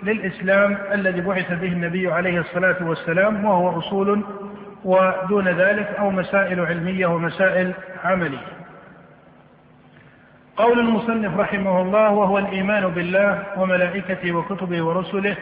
للإسلام 0.04 0.78
الذي 0.92 1.22
بعث 1.22 1.52
به 1.52 1.68
النبي 1.68 2.12
عليه 2.12 2.40
الصلاة 2.40 2.76
والسلام 2.82 3.46
وهو 3.46 3.80
أصول 3.80 4.24
ودون 4.86 5.48
ذلك 5.48 5.96
أو 6.00 6.12
مسائل 6.12 6.60
علمية 6.60 7.08
ومسائل 7.08 7.74
عملية. 8.04 8.60
قول 10.58 10.80
المصنف 10.80 11.40
رحمه 11.40 11.82
الله 11.82 12.12
وهو 12.12 12.38
الإيمان 12.38 12.88
بالله 12.88 13.44
وملائكته 13.58 14.32
وكتبه 14.32 14.82
ورسله 14.84 15.36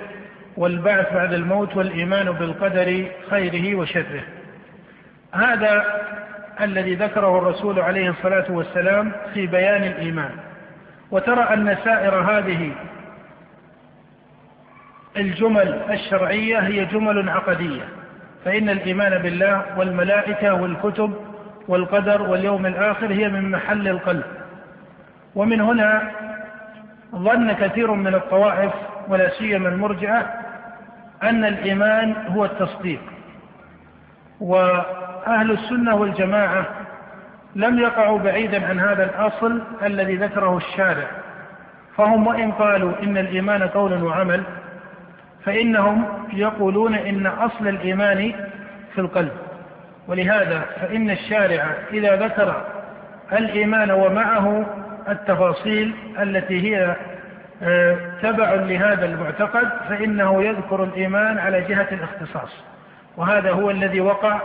والبعث 0.58 1.13
بعد 1.13 1.34
الموت 1.34 1.76
والإيمان 1.76 2.32
بالقدر 2.32 3.06
خيره 3.30 3.76
وشره. 3.76 4.23
هذا 5.32 5.86
الذي 6.62 6.95
ذكره 6.95 7.38
الرسول 7.38 7.80
عليه 7.80 8.10
الصلاة 8.10 8.45
والسلام 8.50 9.12
في 9.34 9.47
بيان 9.47 9.84
الإيمان. 9.84 10.32
وترى 11.12 11.41
أن 11.41 11.78
سائر 11.84 12.15
هذه 12.15 12.72
الجمل 15.17 15.82
الشرعية 15.89 16.60
هي 16.60 16.86
جمل 16.86 17.30
عقدية 17.30 17.84
فإن 18.46 18.70
الإيمان 18.70 19.22
بالله 19.22 19.65
والملائكة 19.78 20.54
والكتب 20.54 21.13
والقدر 21.67 22.22
واليوم 22.22 22.65
الآخر 22.65 23.12
هي 23.12 23.30
من 23.30 23.52
محل 23.52 23.88
القلب. 23.88 24.24
ومن 25.36 25.62
هنا 25.62 26.12
ظن 27.15 27.52
كثير 27.52 27.91
من 27.91 28.15
الطوائف 28.15 28.72
ولا 29.08 29.30
سيما 29.30 29.70
المرجئة 29.70 30.34
أن 31.24 31.46
الإيمان 31.46 32.15
هو 32.28 32.46
التصديق 32.46 33.02
وأهل 34.39 35.52
السنة 35.52 35.96
والجماعة 35.96 36.65
لم 37.58 37.80
يقعوا 37.80 38.20
بعيدا 38.20 38.67
عن 38.67 38.80
هذا 38.80 39.04
الأصل 39.04 39.62
الذي 39.84 40.15
ذكره 40.15 40.58
الشارع. 40.58 41.08
فهم 41.98 42.28
وإن 42.28 42.52
قالوا 42.52 42.91
إن 43.04 43.17
الإيمان 43.17 43.63
قول 43.63 44.04
وعمل 44.04 44.43
فإنهم 45.46 46.06
يقولون 46.34 46.96
إن 46.96 47.28
أصل 47.28 47.67
الإيمان 47.67 48.34
في 48.93 49.02
القلب. 49.02 49.32
ولهذا 50.08 50.65
فإن 50.82 51.10
الشارع 51.10 51.65
إذا 51.93 52.15
ذكر 52.15 52.63
الإيمان 53.34 53.91
ومعه 53.91 54.65
التفاصيل 55.10 55.96
التي 56.20 56.76
هي 56.76 56.96
آه، 57.63 57.98
تبع 58.22 58.54
لهذا 58.54 59.06
المعتقد 59.06 59.70
فإنه 59.89 60.43
يذكر 60.43 60.84
الإيمان 60.84 61.38
على 61.38 61.62
جهة 61.62 61.88
الاختصاص. 61.91 62.63
وهذا 63.17 63.52
هو 63.52 63.72
الذي 63.72 64.02
وقع 64.02 64.41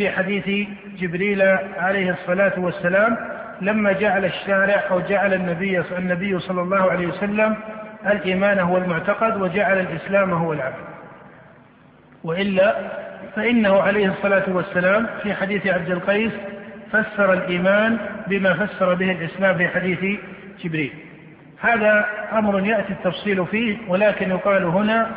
في 0.00 0.10
حديث 0.10 0.68
جبريل 0.98 1.42
عليه 1.76 2.10
الصلاة 2.10 2.52
والسلام 2.56 3.16
لما 3.60 3.92
جعل 3.92 4.24
الشارع 4.24 4.82
أو 4.90 5.00
جعل 5.00 5.34
النبي 5.34 5.82
النبي 5.98 6.38
صلى 6.38 6.62
الله 6.62 6.90
عليه 6.90 7.06
وسلم 7.06 7.56
الإيمان 8.06 8.58
هو 8.58 8.78
المعتقد 8.78 9.40
وجعل 9.40 9.80
الإسلام 9.80 10.32
هو 10.32 10.52
العمل 10.52 10.84
وإلا 12.24 12.76
فإنه 13.36 13.82
عليه 13.82 14.06
الصلاة 14.06 14.44
والسلام 14.48 15.06
في 15.22 15.34
حديث 15.34 15.66
عبد 15.66 15.90
القيس 15.90 16.32
فسر 16.92 17.32
الإيمان 17.32 17.98
بما 18.26 18.66
فسر 18.66 18.94
به 18.94 19.12
الإسلام 19.12 19.56
في 19.56 19.68
حديث 19.68 20.20
جبريل. 20.64 20.92
هذا 21.60 22.06
أمر 22.32 22.66
يأتي 22.66 22.92
التفصيل 22.92 23.46
فيه 23.46 23.76
ولكن 23.88 24.30
يقال 24.30 24.64
هنا 24.64 25.10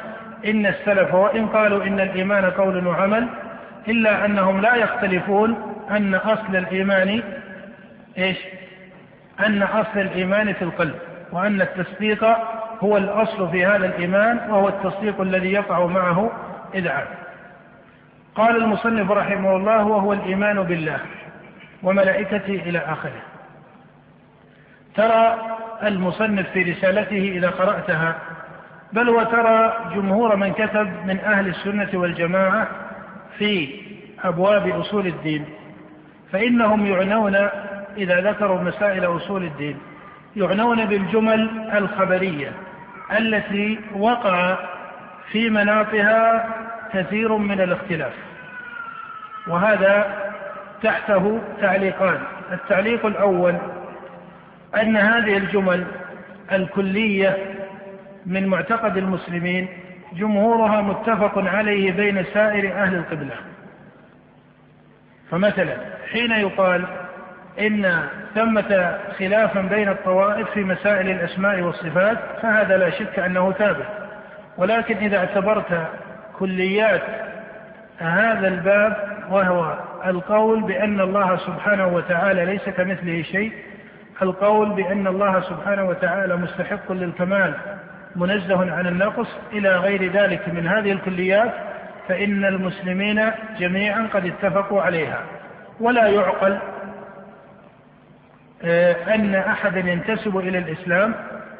إن 0.45 0.65
السلف 0.65 1.13
وإن 1.13 1.47
قالوا 1.47 1.83
إن 1.83 1.99
الإيمان 1.99 2.45
قول 2.45 2.87
وعمل 2.87 3.27
إلا 3.87 4.25
أنهم 4.25 4.61
لا 4.61 4.75
يختلفون 4.75 5.75
أن 5.91 6.15
أصل 6.15 6.55
الإيمان 6.55 7.23
إيش؟ 8.17 8.37
أن 9.39 9.63
أصل 9.63 9.99
الإيمان 9.99 10.53
في 10.53 10.61
القلب 10.61 10.95
وأن 11.31 11.61
التصديق 11.61 12.23
هو 12.83 12.97
الأصل 12.97 13.51
في 13.51 13.65
هذا 13.65 13.85
الإيمان 13.85 14.37
وهو 14.37 14.67
التصديق 14.67 15.21
الذي 15.21 15.51
يقع 15.51 15.85
معه 15.85 16.31
إذعان. 16.75 17.07
قال 18.35 18.55
المصنف 18.55 19.11
رحمه 19.11 19.55
الله 19.55 19.85
وهو 19.85 20.13
الإيمان 20.13 20.63
بالله 20.63 20.99
وملائكته 21.83 22.53
إلى 22.65 22.79
آخره. 22.79 23.21
ترى 24.95 25.37
المصنف 25.83 26.49
في 26.49 26.63
رسالته 26.63 27.31
إذا 27.35 27.49
قرأتها 27.49 28.15
بل 28.93 29.09
وترى 29.09 29.73
جمهور 29.95 30.35
من 30.35 30.53
كتب 30.53 31.05
من 31.05 31.19
أهل 31.19 31.47
السنة 31.47 31.89
والجماعة 31.93 32.67
في 33.37 33.69
أبواب 34.23 34.67
أصول 34.67 35.07
الدين 35.07 35.45
فإنهم 36.31 36.85
يعنون 36.85 37.35
إذا 37.97 38.31
ذكروا 38.31 38.61
مسائل 38.61 39.05
أصول 39.05 39.43
الدين 39.43 39.77
يعنون 40.35 40.85
بالجمل 40.85 41.69
الخبرية 41.73 42.51
التي 43.17 43.79
وقع 43.95 44.57
في 45.31 45.49
مناطها 45.49 46.49
كثير 46.93 47.37
من 47.37 47.61
الاختلاف 47.61 48.13
وهذا 49.47 50.23
تحته 50.83 51.41
تعليقان. 51.61 52.19
التعليق 52.51 53.05
الأول 53.05 53.55
أن 54.81 54.97
هذه 54.97 55.37
الجمل 55.37 55.85
الكلية 56.51 57.37
من 58.25 58.47
معتقد 58.47 58.97
المسلمين 58.97 59.67
جمهورها 60.15 60.81
متفق 60.81 61.37
عليه 61.37 61.91
بين 61.91 62.25
سائر 62.33 62.73
أهل 62.73 62.95
القبلة. 62.95 63.35
فمثلا 65.31 65.77
حين 66.11 66.31
يقال 66.31 66.85
إن 67.59 68.03
ثمة 68.35 68.99
خلافا 69.19 69.61
بين 69.61 69.89
الطوائف 69.89 70.49
في 70.49 70.63
مسائل 70.63 71.09
الأسماء 71.09 71.61
والصفات 71.61 72.17
فهذا 72.41 72.77
لا 72.77 72.89
شك 72.89 73.19
أنه 73.19 73.51
ثابت. 73.51 73.87
ولكن 74.57 74.97
إذا 74.97 75.17
اعتبرت 75.17 75.87
كليات 76.39 77.01
هذا 77.97 78.47
الباب 78.47 79.13
وهو 79.29 79.77
القول 80.05 80.63
بأن 80.63 80.99
الله 80.99 81.37
سبحانه 81.37 81.87
وتعالى 81.87 82.45
ليس 82.45 82.69
كمثله 82.69 83.21
شيء 83.21 83.51
القول 84.21 84.69
بأن 84.69 85.07
الله 85.07 85.41
سبحانه 85.41 85.83
وتعالى 85.83 86.35
مستحق 86.35 86.91
للكمال. 86.91 87.53
منزه 88.15 88.71
عن 88.73 88.87
النقص 88.87 89.27
إلى 89.53 89.75
غير 89.75 90.11
ذلك 90.11 90.49
من 90.49 90.67
هذه 90.67 90.91
الكليات 90.91 91.53
فإن 92.07 92.45
المسلمين 92.45 93.31
جميعا 93.59 94.07
قد 94.13 94.25
اتفقوا 94.25 94.81
عليها. 94.81 95.19
ولا 95.79 96.07
يعقل 96.07 96.59
آه، 98.65 99.15
أن 99.15 99.35
أحدا 99.35 99.79
ينتسب 99.79 100.37
إلى 100.37 100.57
الإسلام 100.57 101.13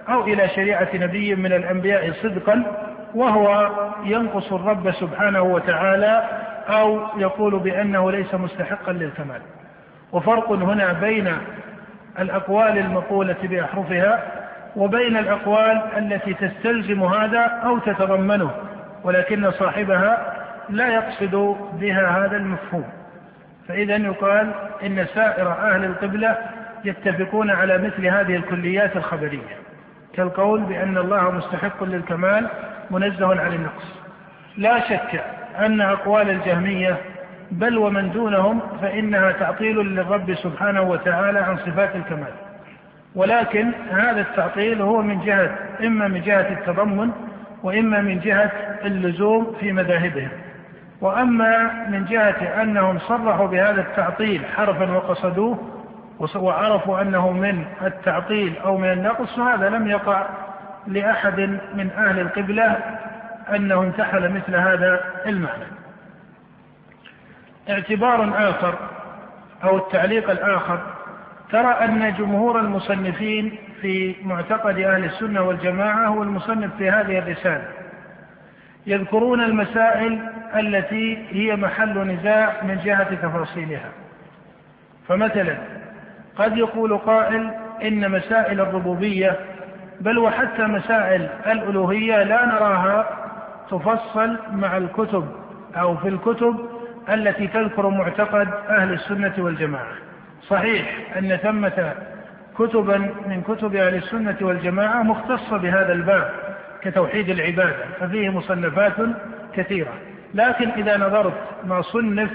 أو 0.10 0.24
إلى 0.24 0.50
شريعة 0.50 0.90
نبي 0.94 1.36
من 1.36 1.54
الأنبياء 1.54 2.12
صدقا 2.12 2.64
وهو 3.16 3.70
ينقص 4.04 4.54
الرب 4.54 4.92
سبحانه 4.92 5.42
وتعالى 5.42 6.30
أو 6.68 7.02
يقول 7.18 7.60
بأنه 7.60 8.12
ليس 8.12 8.34
مستحقا 8.36 8.94
للكمال. 8.94 9.42
وفرق 10.12 10.52
هنا 10.52 10.94
بين 10.94 11.34
الأقوال 12.20 12.78
المقولة 12.78 13.38
بأحرفها 13.44 14.43
وبين 14.76 15.18
الأقوال 15.18 15.82
التي 15.98 16.34
تستلزم 16.34 17.04
هذا 17.04 17.40
أو 17.40 17.78
تتضمنه 17.78 18.52
ولكن 19.04 19.52
صاحبها 19.52 20.36
لا 20.70 20.88
يقصد 20.88 21.58
بها 21.74 22.26
هذا 22.26 22.38
المفهوم. 22.38 22.86
فإذا 23.68 23.96
يقال 23.96 24.52
إن 24.84 25.06
سائر 25.14 25.52
أهل 25.52 25.86
القبلة 25.86 26.38
يتفقون 26.86 27.50
على 27.50 27.78
مثل 27.78 28.06
هذه 28.06 28.36
الكليات 28.36 28.96
الخبرية 28.96 29.58
كالقول 30.14 30.62
بأن 30.62 30.98
الله 30.98 31.32
مستحق 31.32 31.84
للكمال 31.84 32.48
منزه 32.92 33.42
عن 33.42 33.54
النقص. 33.54 33.96
لا 34.58 34.80
شك 34.80 35.24
أن 35.60 35.82
أقوال 35.82 36.30
الجهمية 36.30 36.98
بل 37.52 37.78
ومن 37.78 38.12
دونهم 38.12 38.62
فإنها 38.82 39.32
تعطيل 39.32 39.78
للرب 39.78 40.34
سبحانه 40.34 40.82
وتعالى 40.82 41.40
عن 41.40 41.58
صفات 41.58 41.96
الكمال. 41.96 42.34
ولكن 43.16 43.72
هذا 43.92 44.22
التعطيل 44.22 44.82
هو 44.82 45.02
من 45.02 45.26
جهة 45.26 45.58
إما 45.84 46.08
من 46.08 46.22
جهة 46.22 46.54
التضمن 46.54 47.12
وإما 47.64 48.02
من 48.02 48.20
جهة 48.20 48.52
اللزوم 48.86 49.56
في 49.60 49.72
مذاهبهم. 49.72 50.30
وأما 51.02 51.74
من 51.90 52.06
جهة 52.06 52.62
أنهم 52.62 53.00
صرحوا 53.00 53.48
بهذا 53.48 53.82
التعطيل 53.82 54.46
حرفا 54.46 54.92
وقصدوه 54.92 55.70
وعرفوا 56.36 57.02
أنه 57.02 57.32
من 57.32 57.66
التعطيل 57.82 58.58
أو 58.58 58.78
من 58.78 58.92
النقص 58.92 59.36
فهذا 59.36 59.70
لم 59.70 59.88
يقع 59.88 60.26
لأحد 60.88 61.40
من 61.74 61.90
أهل 61.98 62.20
القبلة 62.20 62.78
أنه 63.56 63.82
انتحل 63.82 64.30
مثل 64.32 64.56
هذا 64.56 65.04
المعنى. 65.26 65.64
اعتبار 67.70 68.50
آخر 68.50 68.76
أو 69.64 69.78
التعليق 69.78 70.30
الآخر 70.30 70.80
ترى 71.54 71.72
أن 71.72 72.14
جمهور 72.14 72.60
المصنفين 72.60 73.56
في 73.82 74.16
معتقد 74.24 74.80
أهل 74.80 75.06
السنة 75.06 75.42
والجماعة 75.42 76.08
هو 76.08 76.24
المصنف 76.24 76.76
في 76.78 76.90
هذه 76.90 77.20
الرسالة. 77.20 77.68
يذكرون 78.88 79.42
المسائل 79.42 80.20
التي 80.56 81.18
هي 81.30 81.56
محل 81.56 82.08
نزاع 82.08 82.64
من 82.64 82.78
جهة 82.86 83.16
تفاصيلها. 83.16 83.90
فمثلا 85.08 85.58
قد 86.36 86.58
يقول 86.58 86.98
قائل 86.98 87.52
إن 87.84 88.12
مسائل 88.12 88.62
الربوبية 88.62 89.40
بل 90.02 90.18
وحتى 90.18 90.64
مسائل 90.64 91.30
الألوهية 91.48 92.24
لا 92.24 92.46
نراها 92.46 93.06
تفصل 93.72 94.38
مع 94.52 94.78
الكتب 94.78 95.28
أو 95.76 95.98
في 95.98 96.08
الكتب 96.08 96.70
التي 97.10 97.48
تذكر 97.48 97.90
معتقد 97.90 98.48
أهل 98.70 98.94
السنة 98.94 99.34
والجماعة. 99.38 100.13
صحيح 100.50 101.18
أن 101.18 101.38
ثمة 101.38 101.94
كتبا 102.58 102.98
من 103.28 103.42
كتب 103.42 103.76
أهل 103.76 103.96
السنة 103.96 104.38
والجماعة 104.42 105.04
مختصة 105.04 105.58
بهذا 105.58 105.94
الباب 105.94 106.30
كتوحيد 106.82 107.30
العبادة 107.30 107.86
ففيه 108.00 108.30
مصنفات 108.30 108.94
كثيرة. 109.54 109.94
لكن 110.34 110.70
إذا 110.70 110.98
نظرت 110.98 111.34
ما 111.64 111.82
صنف 111.82 112.30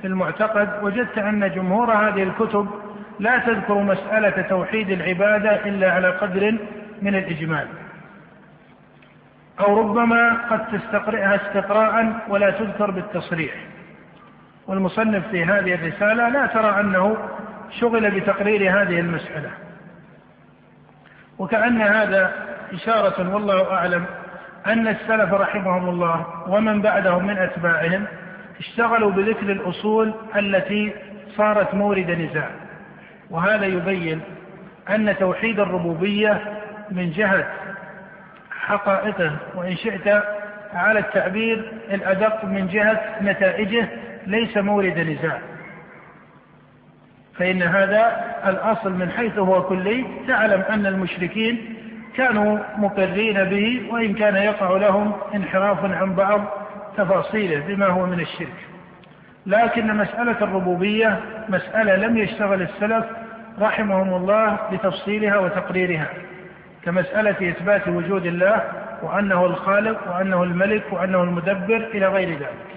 في 0.00 0.06
المعتقد 0.06 0.68
وجدت 0.82 1.18
أن 1.18 1.50
جمهور 1.50 1.92
هذه 1.92 2.22
الكتب 2.22 2.68
لا 3.20 3.38
تذكر 3.38 3.74
مسألة 3.74 4.42
توحيد 4.42 4.90
العبادة 4.90 5.66
إلا 5.66 5.92
على 5.92 6.10
قدر 6.10 6.58
من 7.02 7.14
الإجمال. 7.14 7.66
أو 9.60 9.80
ربما 9.80 10.32
قد 10.50 10.66
تستقرئها 10.66 11.34
استقراء 11.36 12.16
ولا 12.28 12.50
تذكر 12.50 12.90
بالتصريح. 12.90 13.54
والمصنف 14.66 15.28
في 15.28 15.44
هذه 15.44 15.74
الرسالة 15.74 16.28
لا 16.28 16.46
ترى 16.46 16.80
أنه 16.80 17.16
شغل 17.70 18.10
بتقرير 18.10 18.82
هذه 18.82 19.00
المسألة. 19.00 19.50
وكأن 21.38 21.82
هذا 21.82 22.32
إشارة 22.72 23.34
والله 23.34 23.72
أعلم 23.72 24.04
أن 24.66 24.88
السلف 24.88 25.32
رحمهم 25.32 25.88
الله 25.88 26.26
ومن 26.48 26.82
بعدهم 26.82 27.26
من 27.26 27.38
أتباعهم 27.38 28.04
اشتغلوا 28.60 29.10
بذكر 29.10 29.52
الأصول 29.52 30.14
التي 30.36 30.92
صارت 31.36 31.74
مورد 31.74 32.10
نزاع. 32.10 32.50
وهذا 33.30 33.66
يبين 33.66 34.20
أن 34.90 35.16
توحيد 35.18 35.60
الربوبية 35.60 36.40
من 36.90 37.10
جهة 37.10 37.46
حقائقه 38.50 39.36
وإن 39.54 39.76
شئت 39.76 40.22
على 40.74 40.98
التعبير 40.98 41.72
الأدق 41.90 42.44
من 42.44 42.66
جهة 42.66 43.00
نتائجه 43.22 43.88
ليس 44.26 44.56
مورد 44.56 44.98
نزاع. 44.98 45.38
فإن 47.40 47.62
هذا 47.62 48.24
الأصل 48.46 48.92
من 48.92 49.10
حيث 49.10 49.38
هو 49.38 49.62
كلي. 49.62 50.04
تعلم 50.28 50.60
أن 50.60 50.86
المشركين 50.86 51.74
كانوا 52.16 52.58
مقرين 52.76 53.44
به 53.44 53.82
وإن 53.90 54.14
كان 54.14 54.36
يقع 54.36 54.76
لهم 54.76 55.12
انحراف 55.34 55.84
عن 55.84 56.14
بعض 56.14 56.40
تفاصيله 56.96 57.60
بما 57.66 57.86
هو 57.86 58.06
من 58.06 58.20
الشرك. 58.20 58.54
لكن 59.46 59.96
مسألة 59.96 60.36
الربوبية 60.42 61.20
مسألة 61.48 61.96
لم 61.96 62.16
يشتغل 62.16 62.62
السلف 62.62 63.04
رحمهم 63.60 64.14
الله 64.14 64.58
بتفصيلها 64.72 65.38
وتقريرها 65.38 66.08
كمسألة 66.84 67.50
إثبات 67.50 67.88
وجود 67.88 68.26
الله 68.26 68.62
وأنه 69.02 69.46
الخالق 69.46 70.14
وأنه 70.14 70.42
الملك 70.42 70.82
وأنه 70.92 71.22
المدبر 71.22 71.76
إلى 71.94 72.06
غير 72.08 72.28
ذلك. 72.28 72.70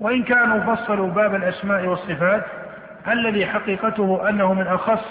وإن 0.00 0.22
كانوا 0.22 0.74
فصلوا 0.74 1.08
باب 1.08 1.34
الأسماء 1.34 1.86
والصفات 1.86 2.44
الذي 3.08 3.46
حقيقته 3.46 4.28
أنه 4.28 4.54
من 4.54 4.66
أخص 4.66 5.04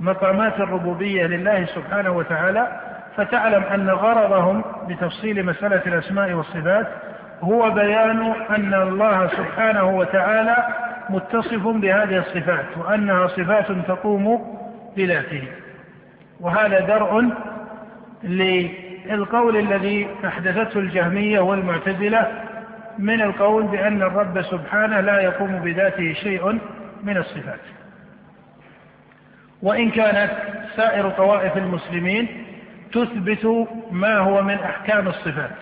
مقامات 0.00 0.60
الربوبية 0.60 1.26
لله 1.26 1.64
سبحانه 1.66 2.10
وتعالى 2.10 2.80
فتعلم 3.16 3.62
أن 3.62 3.90
غرضهم 3.90 4.64
بتفصيل 4.88 5.46
مسألة 5.46 5.82
الأسماء 5.86 6.32
والصفات 6.32 6.86
هو 7.42 7.70
بيان 7.70 8.32
أن 8.50 8.74
الله 8.74 9.26
سبحانه 9.28 9.96
وتعالى 9.96 10.56
متصف 11.10 11.66
بهذه 11.66 12.18
الصفات 12.18 12.64
وأنها 12.76 13.26
صفات 13.26 13.72
تقوم 13.88 14.56
بذاته. 14.96 15.42
وهذا 16.40 16.80
درء 16.80 17.24
للقول 18.24 19.56
الذي 19.56 20.08
أحدثته 20.24 20.78
الجهمية 20.80 21.40
والمعتزلة 21.40 22.28
من 22.98 23.22
القول 23.22 23.62
بأن 23.62 24.02
الرب 24.02 24.42
سبحانه 24.42 25.00
لا 25.00 25.20
يقوم 25.20 25.58
بذاته 25.58 26.12
شيء 26.12 26.58
من 27.02 27.16
الصفات. 27.16 27.60
وإن 29.62 29.90
كانت 29.90 30.30
سائر 30.76 31.10
طوائف 31.10 31.56
المسلمين 31.56 32.44
تثبت 32.92 33.68
ما 33.90 34.18
هو 34.18 34.42
من 34.42 34.54
أحكام 34.54 35.08
الصفات. 35.08 35.56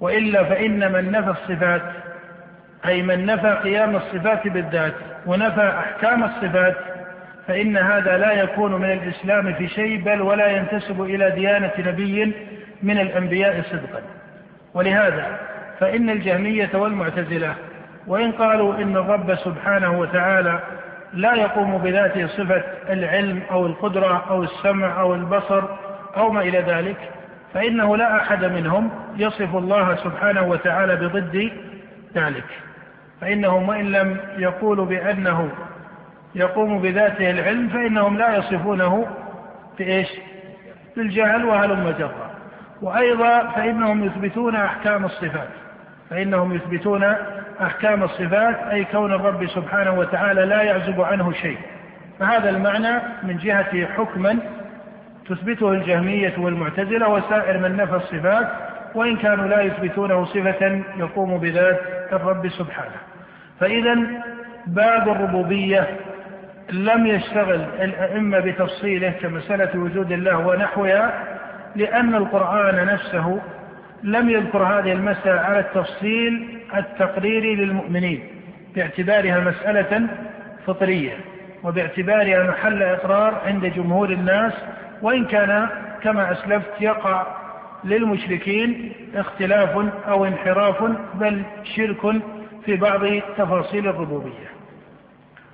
وإلا 0.00 0.44
فإن 0.44 0.92
من 0.92 1.10
نفى 1.10 1.30
الصفات 1.30 1.82
أي 2.86 3.02
من 3.02 3.26
نفى 3.26 3.60
قيام 3.64 3.96
الصفات 3.96 4.48
بالذات 4.48 4.94
ونفى 5.26 5.68
أحكام 5.78 6.24
الصفات 6.24 6.76
فإن 7.46 7.76
هذا 7.76 8.18
لا 8.18 8.32
يكون 8.32 8.74
من 8.74 8.92
الإسلام 8.92 9.54
في 9.54 9.68
شيء 9.68 10.02
بل 10.02 10.22
ولا 10.22 10.46
ينتسب 10.46 11.02
إلى 11.02 11.30
ديانة 11.30 11.72
نبي 11.78 12.34
من 12.82 12.98
الأنبياء 12.98 13.62
صدقا. 13.62 14.02
ولهذا 14.74 15.38
فإن 15.80 16.10
الجهمية 16.10 16.70
والمعتزلة 16.74 17.54
وإن 18.06 18.32
قالوا 18.32 18.74
إن 18.74 18.96
الرب 18.96 19.34
سبحانه 19.34 19.98
وتعالى 19.98 20.60
لا 21.12 21.34
يقوم 21.34 21.78
بذاته 21.78 22.26
صفة 22.26 22.62
العلم 22.88 23.42
أو 23.50 23.66
القدرة 23.66 24.24
أو 24.30 24.42
السمع 24.42 25.00
أو 25.00 25.14
البصر 25.14 25.62
أو 26.16 26.30
ما 26.32 26.40
إلى 26.40 26.58
ذلك 26.58 26.96
فإنه 27.54 27.96
لا 27.96 28.16
أحد 28.16 28.44
منهم 28.44 28.90
يصف 29.16 29.56
الله 29.56 29.96
سبحانه 29.96 30.42
وتعالى 30.42 30.96
بضد 30.96 31.50
ذلك 32.14 32.44
فإنهم 33.20 33.68
وإن 33.68 33.92
لم 33.92 34.16
يقولوا 34.38 34.84
بأنه 34.84 35.50
يقوم 36.34 36.78
بذاته 36.82 37.30
العلم 37.30 37.68
فإنهم 37.68 38.18
لا 38.18 38.36
يصفونه 38.36 39.06
بإيش؟ 39.78 40.08
بالجهل 40.96 41.44
وهلم 41.44 41.94
جرا 41.98 42.30
وأيضا 42.82 43.48
فإنهم 43.48 44.04
يثبتون 44.04 44.56
أحكام 44.56 45.04
الصفات 45.04 45.48
فإنهم 46.10 46.54
يثبتون 46.54 47.14
أحكام 47.62 48.02
الصفات 48.02 48.56
أي 48.70 48.84
كون 48.84 49.12
الرب 49.12 49.46
سبحانه 49.46 49.98
وتعالى 49.98 50.44
لا 50.44 50.62
يعزب 50.62 51.00
عنه 51.00 51.32
شيء. 51.32 51.58
فهذا 52.18 52.50
المعنى 52.50 52.98
من 53.22 53.36
جهة 53.36 53.86
حكما 53.86 54.38
تثبته 55.28 55.72
الجهمية 55.72 56.34
والمعتزلة 56.38 57.08
وسائر 57.08 57.58
من 57.58 57.76
نفى 57.76 57.96
الصفات 57.96 58.48
وإن 58.94 59.16
كانوا 59.16 59.46
لا 59.46 59.60
يثبتونه 59.60 60.24
صفة 60.24 60.82
يقوم 60.98 61.38
بذات 61.38 61.80
الرب 62.12 62.48
سبحانه. 62.48 62.96
فإذا 63.60 63.96
باب 64.66 65.08
الربوبية 65.08 65.86
لم 66.72 67.06
يشتغل 67.06 67.66
الأئمة 67.80 68.38
بتفصيله 68.38 69.10
كمسألة 69.10 69.80
وجود 69.80 70.12
الله 70.12 70.46
ونحوها 70.46 71.24
لأن 71.76 72.14
القرآن 72.14 72.86
نفسه 72.86 73.40
لم 74.02 74.30
يذكر 74.30 74.62
هذه 74.62 74.92
المسألة 74.92 75.40
على 75.40 75.58
التفصيل 75.58 76.57
التقريري 76.76 77.54
للمؤمنين 77.54 78.20
باعتبارها 78.74 79.40
مسألة 79.40 80.08
فطرية 80.66 81.12
وباعتبارها 81.64 82.50
محل 82.50 82.82
إقرار 82.82 83.40
عند 83.46 83.66
جمهور 83.66 84.10
الناس 84.10 84.52
وإن 85.02 85.24
كان 85.24 85.68
كما 86.02 86.32
أسلفت 86.32 86.80
يقع 86.80 87.26
للمشركين 87.84 88.92
اختلاف 89.14 89.88
أو 90.08 90.24
انحراف 90.24 90.84
بل 91.14 91.42
شرك 91.64 92.00
في 92.64 92.76
بعض 92.76 93.00
تفاصيل 93.38 93.88
الربوبية. 93.88 94.48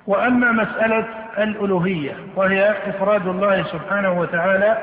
وأما 0.06 0.52
مسألة 0.52 1.06
الألوهية 1.38 2.16
وهي 2.36 2.74
إفراد 2.86 3.26
الله 3.26 3.62
سبحانه 3.62 4.20
وتعالى 4.20 4.78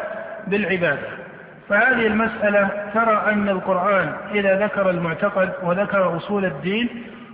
بالعبادة. 0.48 1.21
فهذه 1.70 2.08
المسألة 2.08 2.70
ترى 2.94 3.24
أن 3.32 3.50
القرآن 3.50 4.14
إذا 4.34 4.66
ذكر 4.66 4.90
المعتقد 4.90 5.50
وذكر 5.64 6.18
أصول 6.18 6.46
الدين 6.46 6.90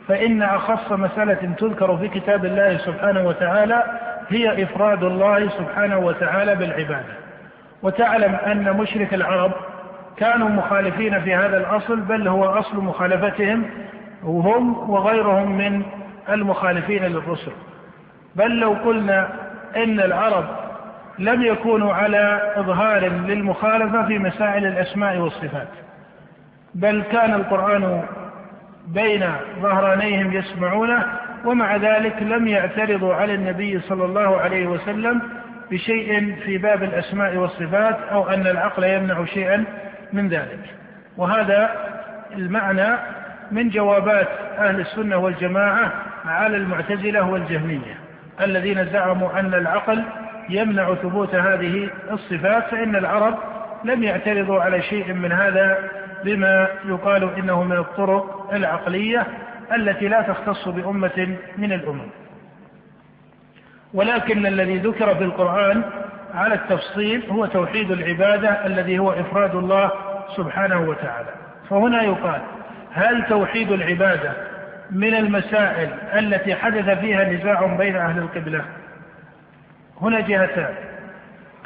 فإن 0.08 0.42
أخص 0.42 0.92
مسألة 0.92 1.56
تذكر 1.60 1.98
في 1.98 2.08
كتاب 2.08 2.46
الله 2.46 2.78
سبحانه 2.78 3.28
وتعالى 3.28 3.84
هي 4.30 4.64
إفراد 4.64 5.04
الله 5.04 5.50
سبحانه 5.50 5.98
وتعالى 5.98 6.56
بالعبادة. 6.56 7.14
وتعلم 7.84 8.36
أن 8.36 8.78
مشرك 8.78 9.14
العرب 9.14 9.52
كانوا 10.18 10.50
مخالفين 10.50 11.22
في 11.22 11.36
هذا 11.36 11.58
الأصل 11.58 12.00
بل 12.00 12.28
هو 12.28 12.46
أصل 12.46 12.78
مخالفتهم 12.78 13.66
وهم 14.24 14.90
وغيرهم 14.90 15.58
من 15.58 15.84
المخالفين 16.30 17.04
للرسل. 17.04 17.52
بل 18.36 18.60
لو 18.60 18.74
قلنا 18.74 19.28
إن 19.76 20.00
العرب 20.00 20.46
لم 21.20 21.42
يكونوا 21.42 21.94
على 21.94 22.54
إظهار 22.56 23.08
للمخالفة 23.08 24.08
في 24.08 24.20
مسائل 24.20 24.66
الأسماء 24.66 25.18
والصفات. 25.18 25.68
بل 26.76 27.04
كان 27.12 27.34
القرآن 27.34 28.04
بين 28.88 29.26
ظهرانيهم 29.62 30.34
يسمعونه 30.34 31.06
ومع 31.46 31.76
ذلك 31.76 32.24
لم 32.24 32.48
يعترضوا 32.48 33.14
على 33.14 33.34
النبي 33.34 33.80
صلى 33.80 34.06
الله 34.06 34.38
عليه 34.38 34.68
وسلم 34.68 35.22
بشيء 35.72 36.36
في 36.46 36.58
باب 36.58 36.84
الأسماء 36.84 37.36
والصفات 37.36 37.98
أو 38.12 38.30
أن 38.30 38.48
العقل 38.48 38.84
يمنع 38.84 39.26
شيئا 39.26 39.64
من 40.14 40.28
ذلك. 40.30 40.60
وهذا 41.18 41.72
المعنى 42.36 42.98
من 43.52 43.70
جوابات 43.70 44.28
أهل 44.58 44.80
السنة 44.80 45.18
والجماعة 45.18 45.92
على 46.26 46.58
المعتزلة 46.58 47.30
والجهمية 47.30 47.98
الذين 48.42 48.86
زعموا 48.86 49.40
أن 49.40 49.54
العقل 49.54 50.04
يمنع 50.50 50.94
ثبوت 50.94 51.36
هذه 51.36 51.90
الصفات 52.12 52.68
فإن 52.70 52.96
العرب 52.96 53.38
لم 53.84 54.04
يعترضوا 54.04 54.62
على 54.62 54.82
شيء 54.82 55.14
من 55.14 55.32
هذا 55.32 55.90
بما 56.24 56.68
يقال 56.86 57.36
إنه 57.38 57.64
من 57.64 57.78
الطرق 57.78 58.50
العقلية 58.54 59.28
التي 59.76 60.08
لا 60.08 60.22
تختص 60.22 60.68
بأمة 60.68 61.38
من 61.58 61.74
الأمم. 61.74 62.10
ولكن 63.94 64.46
الذي 64.46 64.78
ذكر 64.78 65.16
في 65.16 65.24
القرآن 65.24 65.84
على 66.34 66.54
التفصيل 66.54 67.30
هو 67.30 67.46
توحيد 67.46 67.92
العبادة 67.92 68.66
الذي 68.66 69.00
هو 69.00 69.12
إفراد 69.12 69.56
الله 69.56 69.92
سبحانه 70.36 70.82
وتعالى. 70.82 71.30
فهنا 71.70 72.04
يقال 72.04 72.42
هل 72.94 73.26
توحيد 73.30 73.72
العبادة 73.72 74.34
من 74.92 75.14
المسائل 75.14 75.90
التي 76.14 76.56
حدث 76.56 77.00
فيها 77.00 77.24
نزاع 77.24 77.66
بين 77.66 77.96
أهل 77.96 78.20
القبلة؟ 78.20 78.66
هنا 80.02 80.20
جهتان. 80.20 80.74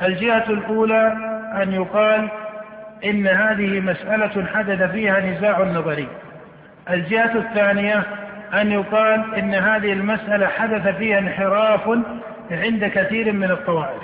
الجهة 0.02 0.50
الأولى 0.50 1.18
أن 1.62 1.74
يقال 1.74 2.30
إن 3.06 3.28
هذه 3.28 3.80
مسألة 3.80 4.46
حدث 4.46 4.92
فيها 4.92 5.20
نزاع 5.20 5.60
نظري. 5.60 6.08
الجهة 6.90 7.38
الثانية 7.38 8.04
أن 8.54 8.72
يقال 8.72 9.36
إن 9.36 9.54
هذه 9.54 9.94
المسألة 9.94 10.48
حدث 10.48 10.88
فيها 10.88 11.20
انحراف 11.20 11.90
عند 12.52 12.86
كثير 12.86 13.32
من 13.32 13.52
الطوائف. 13.52 14.04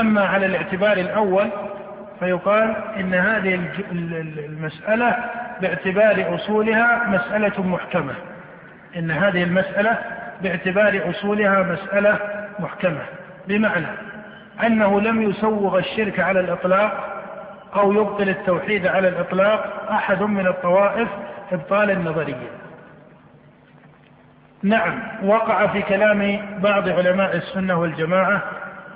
أما 0.00 0.24
على 0.24 0.46
الاعتبار 0.46 0.96
الأول 0.96 1.48
فيقال 2.20 2.76
إن 2.96 3.14
هذه 3.14 3.60
المسألة 4.46 5.16
باعتبار 5.60 6.34
أصولها 6.34 7.04
مسألة 7.08 7.62
محكمة. 7.66 8.14
إن 8.96 9.10
هذه 9.10 9.42
المسألة 9.42 9.98
باعتبار 10.42 11.10
أصولها 11.10 11.62
مسألة 11.62 12.18
محكمة. 12.58 13.02
بمعنى 13.48 13.86
أنه 14.66 15.00
لم 15.00 15.22
يسوغ 15.22 15.78
الشرك 15.78 16.20
على 16.20 16.40
الإطلاق 16.40 17.22
أو 17.74 17.92
يبطل 17.92 18.28
التوحيد 18.28 18.86
على 18.86 19.08
الإطلاق 19.08 19.90
أحد 19.90 20.22
من 20.22 20.46
الطوائف 20.46 21.08
إبطالا 21.52 21.94
نظريا 21.94 22.50
نعم 24.62 25.02
وقع 25.24 25.66
في 25.66 25.82
كلام 25.82 26.40
بعض 26.62 26.88
علماء 26.88 27.36
السنة 27.36 27.80
والجماعة 27.80 28.42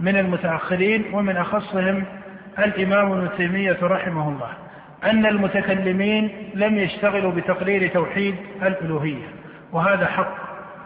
من 0.01 0.17
المتأخرين 0.17 1.05
ومن 1.13 1.37
أخصهم 1.37 2.05
الإمام 2.59 3.13
ابن 3.13 3.29
تيمية 3.37 3.79
رحمه 3.83 4.29
الله 4.29 4.51
أن 5.05 5.27
المتكلمين 5.27 6.51
لم 6.55 6.79
يشتغلوا 6.79 7.33
بتقرير 7.33 7.89
توحيد 7.89 8.37
الألوهية 8.63 9.27
وهذا 9.73 10.07
حق 10.07 10.35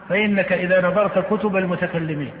فإنك 0.09 0.53
إذا 0.53 0.87
نظرت 0.87 1.33
كتب 1.33 1.57
المتكلمين 1.57 2.31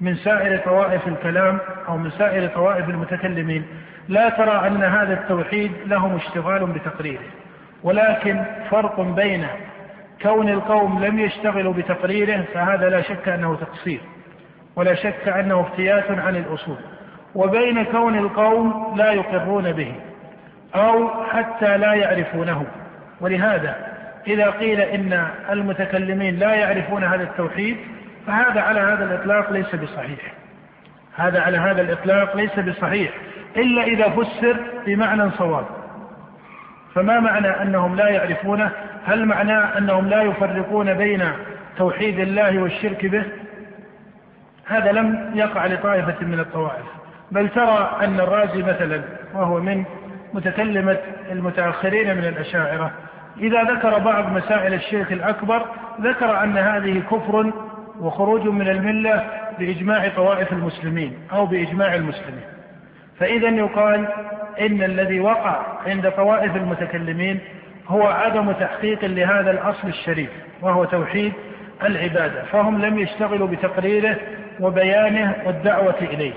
من 0.00 0.16
سائر 0.16 0.58
طوائف 0.58 1.08
الكلام 1.08 1.58
أو 1.88 1.96
من 1.96 2.10
سائر 2.10 2.48
طوائف 2.48 2.88
المتكلمين. 2.88 3.64
لا 4.08 4.28
ترى 4.28 4.66
أن 4.66 4.82
هذا 4.82 5.12
التوحيد 5.12 5.72
لهم 5.86 6.16
اشتغال 6.16 6.66
بتقريره 6.66 7.24
ولكن 7.82 8.44
فرق 8.70 9.00
بين 9.00 9.46
كون 10.22 10.48
القوم 10.48 11.04
لم 11.04 11.18
يشتغلوا 11.18 11.72
بتقريره 11.72 12.44
فهذا 12.54 12.88
لا 12.88 13.02
شك 13.02 13.28
أنه 13.28 13.56
تقصير 13.56 14.00
ولا 14.76 14.94
شك 14.94 15.28
أنه 15.28 15.60
افتيات 15.60 16.10
عن 16.10 16.36
الأصول 16.36 16.76
وبين 17.34 17.84
كون 17.84 18.18
القوم 18.18 18.94
لا 18.96 19.12
يقرون 19.12 19.72
به 19.72 19.94
أو 20.74 21.24
حتى 21.24 21.78
لا 21.78 21.94
يعرفونه. 21.94 22.66
ولهذا 23.20 23.76
إذا 24.26 24.50
قيل 24.50 24.80
إن 24.80 25.26
المتكلمين 25.50 26.38
لا 26.38 26.54
يعرفون 26.54 27.04
هذا 27.04 27.22
التوحيد 27.22 27.76
فهذا 28.30 28.60
على 28.60 28.80
هذا 28.80 29.04
الإطلاق 29.04 29.52
ليس 29.52 29.74
بصحيح. 29.74 30.32
هذا 31.16 31.40
على 31.40 31.58
هذا 31.58 31.82
الإطلاق 31.82 32.36
ليس 32.36 32.58
بصحيح. 32.58 33.10
إلا 33.56 33.82
إذا 33.82 34.08
فسر 34.08 34.56
بمعنى 34.86 35.30
صواب. 35.30 35.64
فما 36.94 37.20
معنى 37.20 37.48
أنهم 37.48 37.96
لا 37.96 38.08
يعرفونه؟ 38.08 38.70
هل 39.06 39.26
معناه 39.26 39.78
أنهم 39.78 40.08
لا 40.08 40.22
يفرقون 40.22 40.94
بين 40.94 41.32
توحيد 41.76 42.18
الله 42.18 42.58
والشرك 42.58 43.06
به؟ 43.06 43.24
هذا 44.66 44.92
لم 44.92 45.30
يقع 45.34 45.66
لطائفة 45.66 46.26
من 46.26 46.40
الطوائف. 46.40 46.86
بل 47.30 47.48
ترى 47.48 47.98
أن 48.04 48.20
الرازي 48.20 48.62
مثلا 48.62 49.02
وهو 49.34 49.60
من 49.60 49.84
متكلمة 50.34 50.98
المتأخرين 51.30 52.16
من 52.16 52.24
الأشاعرة 52.24 52.90
إذا 53.38 53.62
ذكر 53.62 53.98
بعض 53.98 54.32
مسائل 54.32 54.74
الشرك 54.74 55.12
الأكبر 55.12 55.66
ذكر 56.00 56.42
أن 56.44 56.58
هذه 56.58 57.02
كفر 57.10 57.52
وخروج 58.00 58.48
من 58.48 58.68
الملة 58.68 59.24
بإجماع 59.58 60.08
طوائف 60.08 60.52
المسلمين 60.52 61.18
أو 61.32 61.46
بإجماع 61.46 61.94
المسلمين. 61.94 62.44
فإذا 63.18 63.48
يقال 63.48 64.08
إن 64.60 64.82
الذي 64.82 65.20
وقع 65.20 65.62
عند 65.86 66.10
طوائف 66.10 66.56
المتكلمين 66.56 67.40
هو 67.88 68.02
عدم 68.02 68.52
تحقيق 68.52 69.04
لهذا 69.04 69.50
الأصل 69.50 69.88
الشريف 69.88 70.30
وهو 70.62 70.84
توحيد 70.84 71.32
العبادة 71.82 72.42
فهم 72.44 72.82
لم 72.82 72.98
يشتغلوا 72.98 73.48
بتقريره 73.48 74.16
وبيانه 74.60 75.34
والدعوة 75.46 75.98
إليه. 76.00 76.32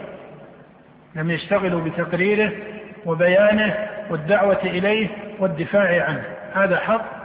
لم 1.15 1.31
يشتغلوا 1.31 1.81
بتقريره 1.81 2.51
وبيانه 3.05 3.75
والدعوة 4.09 4.59
إليه 4.63 5.07
والدفاع 5.39 6.05
عنه. 6.05 6.23
هذا 6.53 6.79
حق 6.79 7.22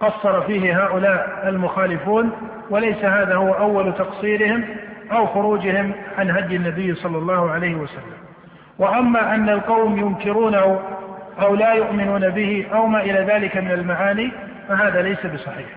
قصر 0.00 0.40
فيه 0.40 0.84
هؤلاء 0.84 1.44
المخالفون 1.48 2.32
وليس 2.70 3.04
هذا 3.04 3.34
هو 3.34 3.52
أول 3.52 3.94
تقصيرهم 3.94 4.64
أو 5.12 5.26
خروجهم 5.26 5.92
عن 6.18 6.30
هدي 6.30 6.56
النبي 6.56 6.94
صلى 6.94 7.18
الله 7.18 7.50
عليه 7.50 7.74
وسلم. 7.74 8.18
وأما 8.78 9.34
أن 9.34 9.48
القوم 9.48 9.98
ينكرونه 9.98 10.80
أو 11.40 11.54
لا 11.54 11.72
يؤمنون 11.72 12.28
به 12.28 12.66
أو 12.72 12.86
ما 12.86 13.00
إلى 13.00 13.20
ذلك 13.32 13.56
من 13.56 13.70
المعاني 13.70 14.32
فهذا 14.68 15.02
ليس 15.02 15.26
بصحيح. 15.26 15.68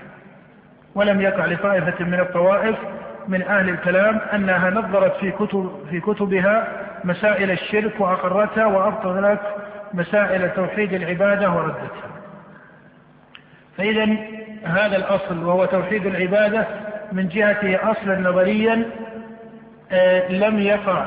ولم 0.96 1.22
يقع 1.22 1.46
لطائفة 1.46 2.06
من 2.06 2.20
الطوائف 2.20 2.76
من 3.28 3.42
أهل 3.42 3.70
الكلام 3.70 4.20
أنها 4.34 4.70
نظرت 4.70 5.16
في 5.16 5.32
كتب 5.32 5.72
في 5.90 6.00
كتبها 6.00 6.68
مسائل 7.04 7.52
الشرك 7.52 7.94
وأقرتها 8.00 8.66
وأبطلت 8.66 9.40
مسائل 9.94 10.50
توحيد 10.50 10.94
العبادة 10.94 11.52
وردتها. 11.52 12.11
فإذا 13.78 14.18
هذا 14.64 14.98
الأصل 14.98 15.44
وهو 15.44 15.66
توحيد 15.66 16.06
العبادة 16.06 16.68
من 17.12 17.28
جهته 17.28 17.92
أصلا 17.92 18.20
نظريا 18.20 18.86
آه، 19.92 20.32
لم 20.32 20.60
يقع 20.60 21.06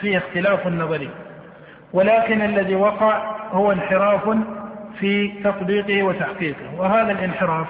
فيه 0.00 0.18
اختلاف 0.18 0.66
نظري 0.66 1.10
ولكن 1.92 2.42
الذي 2.42 2.74
وقع 2.74 3.34
هو 3.50 3.72
انحراف 3.72 4.38
في 4.98 5.32
تطبيقه 5.44 6.02
وتحقيقه. 6.02 6.74
وهذا 6.78 7.12
الانحراف 7.12 7.66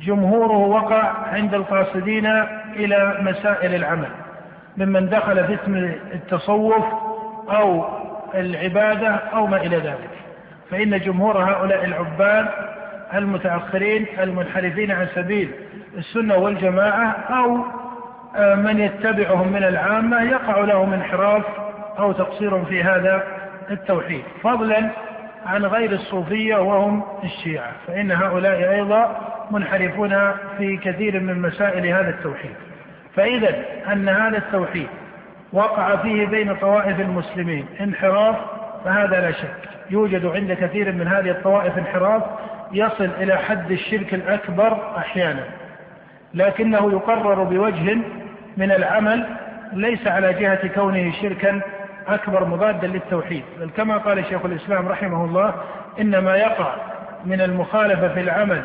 جمهوره 0.00 0.56
وقع 0.56 1.02
عند 1.32 1.54
القاصدين 1.54 2.26
إلى 2.76 3.18
مسائل 3.20 3.74
العمل. 3.74 4.08
ممن 4.76 5.08
دخل 5.08 5.46
في 5.46 5.54
اسم 5.54 5.76
التصوف 6.14 6.84
أو 7.50 7.84
العبادة 8.34 9.08
أو 9.08 9.46
ما 9.46 9.56
إلى 9.56 9.76
ذلك. 9.76 10.10
فإن 10.70 10.98
جمهور 10.98 11.38
هؤلاء 11.38 11.84
العباد 11.84 12.48
المتأخرين 13.14 14.06
المنحرفين 14.20 14.90
عن 14.90 15.06
سبيل 15.14 15.50
السنة 15.98 16.36
والجماعة 16.36 17.10
أو 17.10 17.64
آه، 18.36 18.54
من 18.54 18.80
يتبعهم 18.80 19.52
من 19.52 19.64
العامة 19.64 20.22
يقع 20.22 20.58
لهم 20.60 20.92
انحراف 20.92 21.42
أو 21.98 22.12
تقصير 22.12 22.64
في 22.64 22.82
هذا 22.82 23.22
التوحيد. 23.70 24.22
فضلا 24.42 24.90
عن 25.46 25.64
غير 25.64 25.92
الصوفية 25.92 26.56
وهم 26.56 27.02
الشيعة 27.24 27.72
فإن 27.86 28.12
هؤلاء 28.12 28.72
أيضا 28.72 29.16
منحرفون 29.50 30.32
في 30.58 30.76
كثير 30.76 31.20
من 31.20 31.42
مسائل 31.42 31.86
هذا 31.86 32.10
التوحيد. 32.10 32.54
فإذا 33.16 33.64
أن 33.92 34.08
هذا 34.08 34.38
التوحيد 34.38 34.88
وقع 35.52 35.96
فيه 35.96 36.26
بين 36.26 36.54
طوائف 36.54 37.00
المسلمين 37.00 37.66
انحراف 37.80 38.36
فهذا 38.84 39.20
لا 39.20 39.32
شك 39.32 39.56
يوجد 39.90 40.26
عند 40.26 40.52
كثير 40.52 40.92
من 40.92 41.08
هذه 41.08 41.30
الطوائف 41.30 41.78
انحراف 41.78 42.22
يصل 42.72 43.10
إلى 43.20 43.36
حد 43.36 43.70
الشرك 43.70 44.14
الأكبر 44.14 44.96
أحيانا 44.98 45.44
لكنه 46.34 46.92
يقرر 46.92 47.42
بوجه 47.42 47.98
من 48.56 48.72
العمل 48.72 49.26
ليس 49.72 50.06
على 50.06 50.32
جهة 50.32 50.68
كونه 50.68 51.12
شركا 51.22 51.60
أكبر 52.08 52.44
مضادا 52.44 52.86
للتوحيد. 52.86 53.42
بل 53.60 53.70
كما 53.76 53.96
قال 53.96 54.24
شيخ 54.24 54.44
الإسلام 54.44 54.88
رحمه 54.88 55.24
الله 55.24 55.54
إنما 56.00 56.36
يقع 56.36 56.74
من 57.24 57.40
المخالفة 57.40 58.08
في 58.08 58.20
العمل 58.20 58.62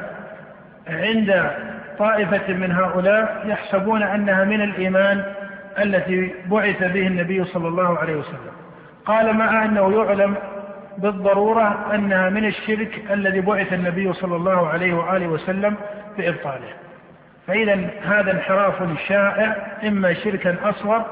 عند 0.88 1.52
طائفة 2.00 2.54
من 2.54 2.72
هؤلاء 2.72 3.44
يحسبون 3.46 4.04
أنها 4.04 4.44
من 4.44 4.62
الإيمان 4.62 5.24
التي 5.80 6.34
بعث 6.46 6.84
به 6.84 7.08
النبي 7.08 7.46
صلى 7.46 7.68
الله 7.68 7.98
عليه 8.00 8.16
وسلم. 8.16 8.52
قال 9.06 9.34
مع 9.34 9.66
أنه 9.66 10.04
يعلم 10.04 10.36
بالضرورة 10.98 11.96
أنها 11.96 12.30
من 12.30 12.46
الشرك 12.46 13.02
الذي 13.12 13.42
بعث 13.42 13.74
النبي 13.74 14.14
صلى 14.14 14.36
الله 14.36 14.68
عليه 14.68 14.94
وآله 14.94 15.28
وسلم 15.28 15.76
بإبطاله. 16.18 16.70
فإذا 17.48 17.90
هذا 18.04 18.32
انحراف 18.32 19.00
شائع 19.08 19.56
إما 19.88 20.14
شركا 20.14 20.56
أصغر 20.64 21.06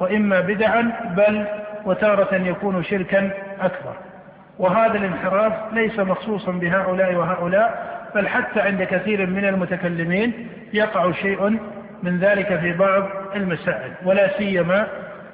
وإما 0.00 0.40
بدعا 0.40 0.92
بل 1.16 1.46
وتارة 1.84 2.34
يكون 2.34 2.84
شركا 2.84 3.30
أكبر. 3.60 3.94
وهذا 4.58 4.98
الانحراف 4.98 5.52
ليس 5.72 5.98
مخصوصا 5.98 6.52
بهؤلاء 6.52 7.14
وهؤلاء 7.14 7.92
بل 8.14 8.28
حتى 8.28 8.60
عند 8.60 8.82
كثير 8.82 9.26
من 9.26 9.44
المتكلمين 9.44 10.48
يقع 10.72 11.12
شيء 11.12 11.58
من 12.02 12.18
ذلك 12.18 12.58
في 12.60 12.72
بعض 12.72 13.08
المسائل. 13.36 13.92
ولا 14.04 14.38
سيما 14.38 14.86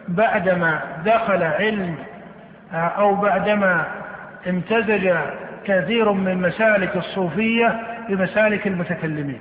بعدما 0.08 0.80
دخل 1.04 1.42
علم 1.42 1.94
أو 2.74 3.14
بعدما 3.14 3.84
امتزج 4.46 5.14
كثير 5.64 6.12
من 6.12 6.42
مسالك 6.42 6.96
الصوفية 6.96 7.80
بمسالك 8.08 8.66
المتكلمين. 8.66 9.40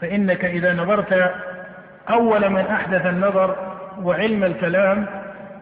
فإنك 0.00 0.44
إذا 0.44 0.74
نظرت 0.74 1.32
أول 2.10 2.50
من 2.50 2.66
أحدث 2.66 3.06
النظر 3.06 3.56
وعلم 4.02 4.44
الكلام 4.44 5.06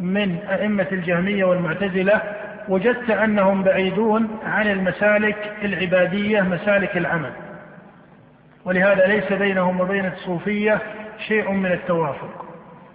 من 0.01 0.39
أئمة 0.51 0.87
الجهمية 0.93 1.45
والمعتزلة 1.45 2.20
وجدت 2.68 3.11
أنهم 3.11 3.62
بعيدون 3.62 4.39
عن 4.47 4.70
المسالك 4.70 5.53
العبادية 5.62 6.41
مسالك 6.41 6.97
العمل. 6.97 7.33
ولهذا 8.64 9.07
ليس 9.07 9.33
بينهم 9.33 9.81
وبين 9.81 10.07
الصوفية 10.07 10.79
شيء 11.29 11.51
من 11.51 11.72
التوافق. 11.72 12.47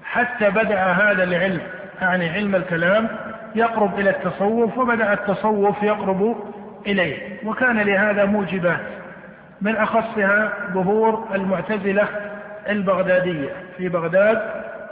حتى 0.03 0.49
بدأ 0.49 0.83
هذا 0.83 1.23
العلم 1.23 1.61
يعني 2.01 2.29
علم 2.29 2.55
الكلام 2.55 3.07
يقرب 3.55 3.99
إلى 3.99 4.09
التصوف 4.09 4.77
وبدأ 4.77 5.13
التصوف 5.13 5.83
يقرب 5.83 6.35
إليه. 6.87 7.17
وكان 7.45 7.79
لهذا 7.79 8.25
موجبات. 8.25 8.79
من 9.61 9.75
أخصها 9.75 10.53
ظهور 10.73 11.27
المعتزلة 11.35 12.07
البغدادية. 12.69 13.49
في 13.77 13.89
بغداد 13.89 14.41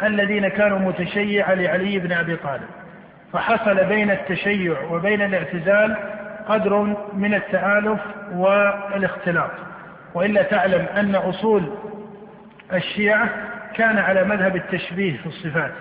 الذين 0.03 0.47
كانوا 0.47 0.80
متشيعة 0.80 1.53
لعلي 1.53 1.99
بن 1.99 2.12
أبي 2.12 2.36
طالب. 2.36 2.70
فحصل 3.34 3.84
بين 3.84 4.12
التشيع 4.12 4.82
وبين 4.91 5.22
الاعتزال 5.22 5.95
قدر 6.47 6.95
من 7.14 7.34
التآلف 7.34 7.99
والاختلاط. 8.34 9.51
وإلا 10.14 10.43
تعلم 10.43 10.86
أن 10.97 11.16
أصول 11.16 11.64
الشيعة 12.74 13.30
كان 13.76 13.97
على 13.97 14.24
مذهب 14.24 14.55
التشبيه 14.55 15.18
في 15.18 15.26
الصفات. 15.26 15.72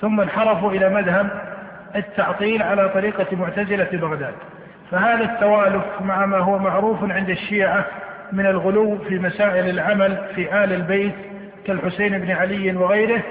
ثم 0.00 0.20
انحرفوا 0.20 0.72
إلى 0.72 0.88
مذهب 0.88 1.30
التعطيل 1.96 2.62
على 2.62 2.88
طريقة 2.88 3.36
معتزلة 3.36 3.88
بغداد. 3.92 4.34
فهذا 4.90 5.24
التوالف 5.24 5.84
مع 6.00 6.26
ما 6.26 6.38
هو 6.38 6.58
معروف 6.58 7.10
عند 7.10 7.30
الشيعة 7.30 7.84
من 8.32 8.46
الغلو 8.46 8.98
في 8.98 9.18
مسائل 9.18 9.68
العمل 9.68 10.18
في 10.34 10.64
آل 10.64 10.72
البيت 10.72 11.14
كالحسين 11.66 12.18
بن 12.18 12.30
علي 12.30 12.76
وغيره 12.76 13.22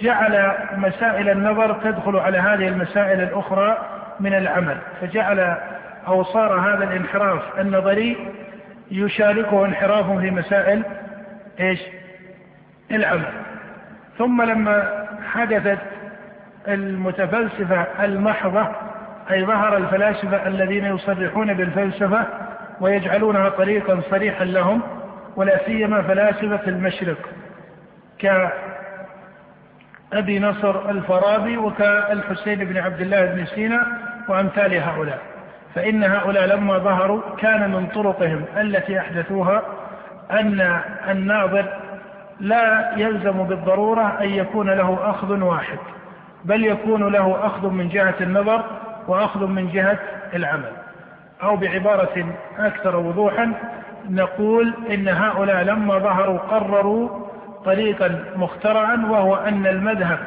جعل 0.00 0.52
مسائل 0.76 1.30
النظر 1.30 1.72
تدخل 1.72 2.16
على 2.16 2.38
هذه 2.38 2.68
المسائل 2.68 3.22
الأخرى 3.22 3.78
من 4.20 4.34
العمل. 4.34 4.76
فجعل 5.00 5.56
أو 6.08 6.24
صار 6.24 6.60
هذا 6.60 6.84
الانحراف 6.84 7.42
النظري 7.60 8.16
يشاركه 8.90 9.64
انحراف 9.64 10.18
في 10.18 10.30
مسائل 10.30 10.82
إيش؟ 11.60 11.80
العمل. 12.90 13.32
ثم 14.18 14.42
لما 14.42 15.06
حدثت 15.32 15.78
المتفلسفة 16.68 17.86
المحضة 18.04 18.66
أي 19.30 19.44
ظهر 19.44 19.76
الفلاسفة 19.76 20.46
الذين 20.46 20.84
يصرحون 20.84 21.54
بالفلسفة 21.54 22.26
ويجعلونها 22.80 23.48
طريقا 23.48 24.00
صريحا 24.10 24.44
لهم 24.44 24.82
ولا 25.36 25.64
سيما 25.66 26.02
فلاسفة 26.02 26.68
المشرق 26.68 27.16
كأبي 28.18 28.52
نصر 30.40 30.90
الفارابي 30.90 31.56
وكالحسين 31.56 32.64
بن 32.64 32.76
عبد 32.76 33.00
الله 33.00 33.24
بن 33.24 33.46
سينا 33.46 33.86
وأمثال 34.28 34.74
هؤلاء. 34.74 35.18
فإن 35.74 36.04
هؤلاء 36.04 36.46
لما 36.46 36.78
ظهروا 36.78 37.22
كان 37.38 37.70
من 37.70 37.86
طرقهم 37.86 38.44
التي 38.56 38.98
أحدثوها 38.98 39.62
أن 40.30 40.80
الناظر 41.10 41.64
لا 42.40 42.92
يلزم 42.96 43.44
بالضرورة 43.44 44.18
أن 44.20 44.28
يكون 44.28 44.70
له 44.70 45.10
أخذ 45.10 45.42
واحد. 45.42 45.78
بل 46.44 46.64
يكون 46.64 47.12
له 47.12 47.46
أخذ 47.46 47.68
من 47.68 47.88
جهة 47.88 48.14
النظر 48.20 48.64
وأخذ 49.08 49.46
من 49.46 49.70
جهة 49.70 49.98
العمل. 50.34 50.72
أو 51.42 51.56
بعبارة 51.56 52.34
أكثر 52.58 52.96
وضوحا 52.96 53.52
نقول 54.10 54.74
إن 54.90 55.08
هؤلاء 55.08 55.62
لما 55.62 55.98
ظهروا 55.98 56.38
قرروا 56.38 57.08
طريقا 57.64 58.24
مخترعا 58.36 59.06
وهو 59.10 59.34
أن 59.34 59.66
المذهب 59.66 60.18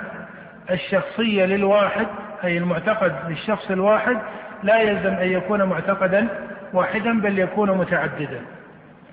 الشخصي 0.71 1.45
للواحد 1.45 2.07
أي 2.43 2.57
المعتقد 2.57 3.13
للشخص 3.27 3.71
الواحد 3.71 4.17
لا 4.63 4.79
يلزم 4.79 5.13
أن 5.13 5.27
يكون 5.27 5.63
معتقدا 5.63 6.27
واحدا 6.73 7.21
بل 7.21 7.39
يكون 7.39 7.77
متعددا. 7.77 8.41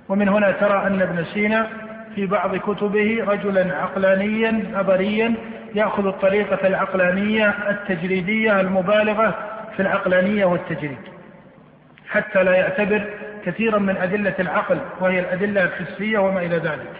ومن 0.09 0.29
هنا 0.29 0.51
ترى 0.51 0.87
أن 0.87 1.03
ابن 1.03 1.25
سينا 1.25 1.67
في 2.15 2.27
بعض 2.27 2.57
كتبه 2.57 3.25
رجلا 3.27 3.77
عقلانيا 3.77 4.63
نظريا 4.75 5.35
يأخذ 5.75 6.07
الطريقة 6.07 6.67
العقلانية 6.67 7.55
التجريدية 7.71 8.61
المبالغة 8.61 9.35
في 9.77 9.83
العقلانية 9.83 10.45
والتجريد. 10.45 10.99
حتى 12.09 12.45
لا 12.45 12.55
يعتبر 12.55 13.05
كثيرا 13.47 13.79
من 13.79 13.97
أدلة 13.97 14.35
العقل 14.39 14.79
وهي 15.01 15.21
الأدلة 15.21 15.65
الحسية 15.65 16.19
وما 16.19 16.41
إلى 16.41 16.57
ذلك. 16.57 16.93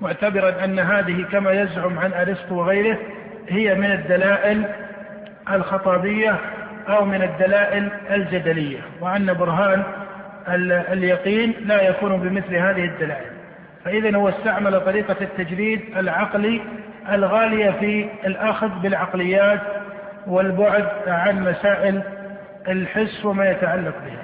معتبرا 0.00 0.64
أن 0.64 0.78
هذه 0.78 1.24
كما 1.32 1.50
يزعم 1.52 1.98
عن 1.98 2.12
أرسطو 2.12 2.54
وغيره 2.54 2.98
هي 3.48 3.74
من 3.74 3.92
الدلائل 3.92 4.64
الخطابية 5.52 6.36
أو 6.88 7.04
من 7.04 7.22
الدلائل 7.22 7.88
الجدلية 8.10 8.78
وأن 9.00 9.32
برهان 9.34 9.82
اليقين 10.92 11.54
لا 11.64 11.88
يكون 11.88 12.16
بمثل 12.16 12.54
هذه 12.54 12.84
الدلائل. 12.84 13.35
فإذا 13.86 14.16
هو 14.16 14.28
استعمل 14.28 14.80
طريقة 14.80 15.16
التجريد 15.20 15.80
العقلي 15.96 16.60
الغالية 17.12 17.70
في 17.70 18.08
الأخذ 18.26 18.68
بالعقليات 18.68 19.60
والبعد 20.26 20.88
عن 21.06 21.44
مسائل 21.44 22.02
الحس 22.68 23.24
وما 23.24 23.50
يتعلق 23.50 23.94
بها. 24.06 24.22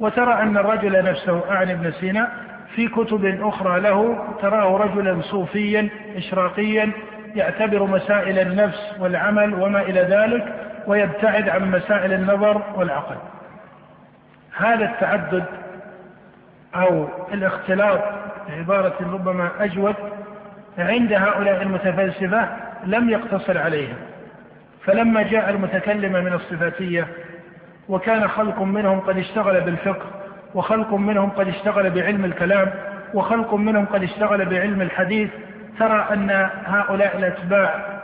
وترى 0.00 0.42
أن 0.42 0.56
الرجل 0.56 1.04
نفسه 1.04 1.50
أعني 1.50 1.72
ابن 1.72 1.90
سينا 1.90 2.28
في 2.74 2.88
كتب 2.88 3.24
أخرى 3.42 3.80
له 3.80 4.24
تراه 4.42 4.76
رجلا 4.76 5.22
صوفيا 5.22 5.88
إشراقيا 6.16 6.90
يعتبر 7.34 7.84
مسائل 7.84 8.38
النفس 8.38 8.96
والعمل 9.00 9.54
وما 9.54 9.80
إلى 9.80 10.00
ذلك 10.00 10.54
ويبتعد 10.86 11.48
عن 11.48 11.70
مسائل 11.70 12.12
النظر 12.12 12.62
والعقل. 12.76 13.16
هذا 14.56 14.84
التعدد 14.84 15.44
أو 16.74 17.08
الاختلاط 17.32 18.25
بعبارة 18.48 18.94
ربما 19.12 19.50
أجود 19.60 19.94
عند 20.78 21.12
هؤلاء 21.12 21.62
المتفلسفة 21.62 22.48
لم 22.84 23.10
يقتصر 23.10 23.58
عليهم. 23.58 23.96
فلما 24.84 25.22
جاء 25.22 25.50
المتكلم 25.50 26.12
من 26.12 26.32
الصفاتية 26.32 27.06
وكان 27.88 28.28
خلق 28.28 28.62
منهم 28.62 29.00
قد 29.00 29.18
اشتغل 29.18 29.60
بالفقه 29.60 30.06
وخلق 30.54 30.94
منهم 30.94 31.30
قد 31.30 31.48
اشتغل 31.48 31.90
بعلم 31.90 32.24
الكلام 32.24 32.70
وخلق 33.14 33.54
منهم 33.54 33.84
قد 33.84 34.02
اشتغل 34.02 34.44
بعلم 34.44 34.82
الحديث 34.82 35.30
ترى 35.78 36.06
أن 36.12 36.48
هؤلاء 36.66 37.16
الأتباع 37.18 38.00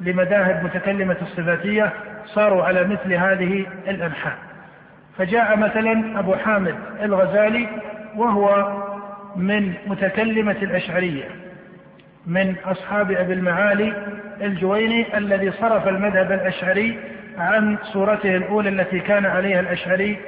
لمذاهب 0.00 0.64
متكلمة 0.64 1.16
الصفاتية 1.22 1.92
صاروا 2.26 2.64
على 2.64 2.84
مثل 2.84 3.12
هذه 3.12 3.66
الأنحاء. 3.88 4.36
فجاء 5.18 5.56
مثلا 5.58 6.18
أبو 6.18 6.34
حامد 6.34 6.74
الغزالي 7.02 7.68
وهو 8.16 8.72
من 9.36 9.74
متكلمة 9.86 10.56
الأشعرية 10.62 11.28
من 12.26 12.54
أصحاب 12.64 13.12
أبي 13.12 13.32
المعالي 13.32 13.92
الجويني 14.42 15.18
الذي 15.18 15.50
صرف 15.50 15.88
المذهب 15.88 16.32
الأشعري 16.32 16.98
عن 17.38 17.78
صورته 17.82 18.36
الأولى 18.36 18.68
التي 18.68 19.00
كان 19.00 19.26
عليها 19.26 19.60
الأشعري 19.60 20.18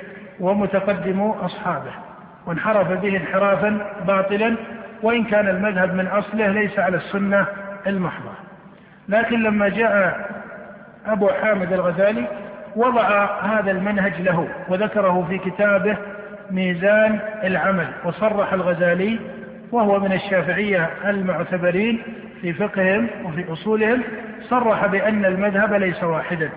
ومتقدمو 0.40 1.32
أصحابه. 1.32 1.90
وانحرف 2.46 2.88
به 2.88 3.16
انحرافا 3.16 3.78
باطلا 4.06 4.56
وإن 5.02 5.24
كان 5.24 5.48
المذهب 5.48 5.94
من 5.94 6.06
أصله 6.06 6.48
ليس 6.48 6.78
على 6.78 6.96
السنة 6.96 7.46
المحضة. 7.86 8.32
لكن 9.08 9.42
لما 9.42 9.68
جاء 9.68 10.26
أبو 11.06 11.28
حامد 11.28 11.72
الغزالي 11.72 12.26
وضع 12.76 13.40
هذا 13.40 13.70
المنهج 13.70 14.20
له 14.20 14.48
وذكره 14.68 15.26
في 15.28 15.38
كتابه 15.38 15.96
ميزان 16.50 17.18
العمل. 17.44 17.86
وصرح 18.04 18.52
الغزالي 18.52 19.18
وهو 19.72 20.00
من 20.00 20.12
الشافعية 20.12 20.90
المعتبرين 21.04 22.02
في 22.40 22.52
فقههم 22.52 23.08
وفي 23.24 23.52
أصولهم 23.52 24.02
صرح 24.42 24.86
بأن 24.86 25.24
المذهب 25.24 25.74
ليس 25.74 26.04
واحدا 26.04 26.50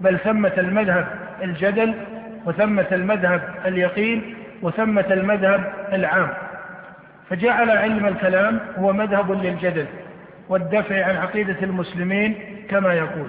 بل 0.00 0.18
ثمة 0.18 0.52
المذهب 0.58 1.06
الجدل 1.42 1.94
وثمة 2.46 2.86
المذهب 2.92 3.40
اليقين 3.66 4.34
وثمة 4.62 5.04
المذهب 5.10 5.72
العام. 5.92 6.28
فجعل 7.30 7.70
علم 7.70 8.06
الكلام 8.06 8.60
هو 8.78 8.92
مذهب 8.92 9.32
للجدل 9.32 9.86
والدفع 10.48 11.04
عن 11.04 11.16
عقيدة 11.16 11.56
المسلمين 11.62 12.34
كما 12.70 12.94
يقول. 12.94 13.28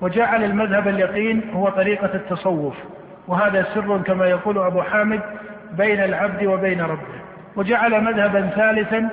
وجعل 0.00 0.44
المذهب 0.44 0.88
اليقين 0.88 1.42
هو 1.54 1.68
طريقة 1.68 2.10
التصوف. 2.14 2.74
وهذا 3.28 3.66
سر 3.74 3.98
كما 3.98 4.26
يقول 4.26 4.58
أبو 4.58 4.82
حامد 4.82 5.20
بين 5.72 6.00
العبد 6.04 6.44
وبين 6.44 6.80
ربه. 6.80 7.16
وجعل 7.56 8.00
مذهبا 8.00 8.40
ثالثا 8.40 9.08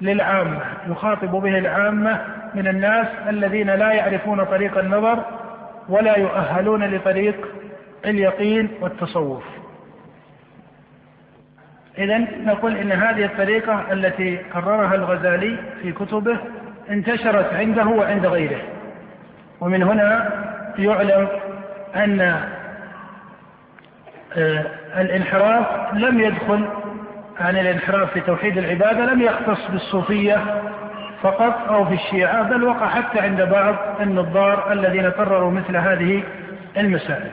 للعامة 0.00 0.60
يخاطب 0.88 1.30
به 1.30 1.58
العامة 1.58 2.20
من 2.54 2.68
الناس 2.68 3.06
الذين 3.28 3.70
لا 3.70 3.92
يعرفون 3.92 4.44
طريق 4.44 4.78
النظر 4.78 5.24
ولا 5.88 6.18
يؤهلون 6.18 6.84
لطريق 6.84 7.48
اليقين 8.04 8.68
والتصوف. 8.80 9.44
إذا 11.98 12.18
نقول 12.44 12.76
إن 12.76 12.92
هذه 12.92 13.24
الطريقة 13.24 13.92
التي 13.92 14.36
قررها 14.36 14.94
الغزالي 14.94 15.56
في 15.82 15.92
كتبه 15.92 16.38
انتشرت 16.90 17.54
عنده 17.54 17.86
وعند 17.86 18.26
غيره. 18.26 18.60
ومن 19.60 19.82
هنا 19.82 20.30
يعلم 20.78 21.28
أن 21.96 22.40
الانحراف 24.96 25.94
لم 25.94 26.20
يدخل 26.20 26.68
عن 27.40 27.56
الانحراف 27.56 28.12
في 28.12 28.20
توحيد 28.20 28.58
العبادة 28.58 29.12
لم 29.12 29.22
يختص 29.22 29.70
بالصوفية 29.70 30.60
فقط 31.22 31.68
أو 31.68 31.84
في 31.84 31.94
الشيعة 31.94 32.42
بل 32.42 32.64
وقع 32.64 32.88
حتى 32.88 33.20
عند 33.20 33.42
بعض 33.42 33.76
النظار 34.00 34.72
الذين 34.72 35.10
قرروا 35.10 35.50
مثل 35.50 35.76
هذه 35.76 36.22
المسائل. 36.76 37.30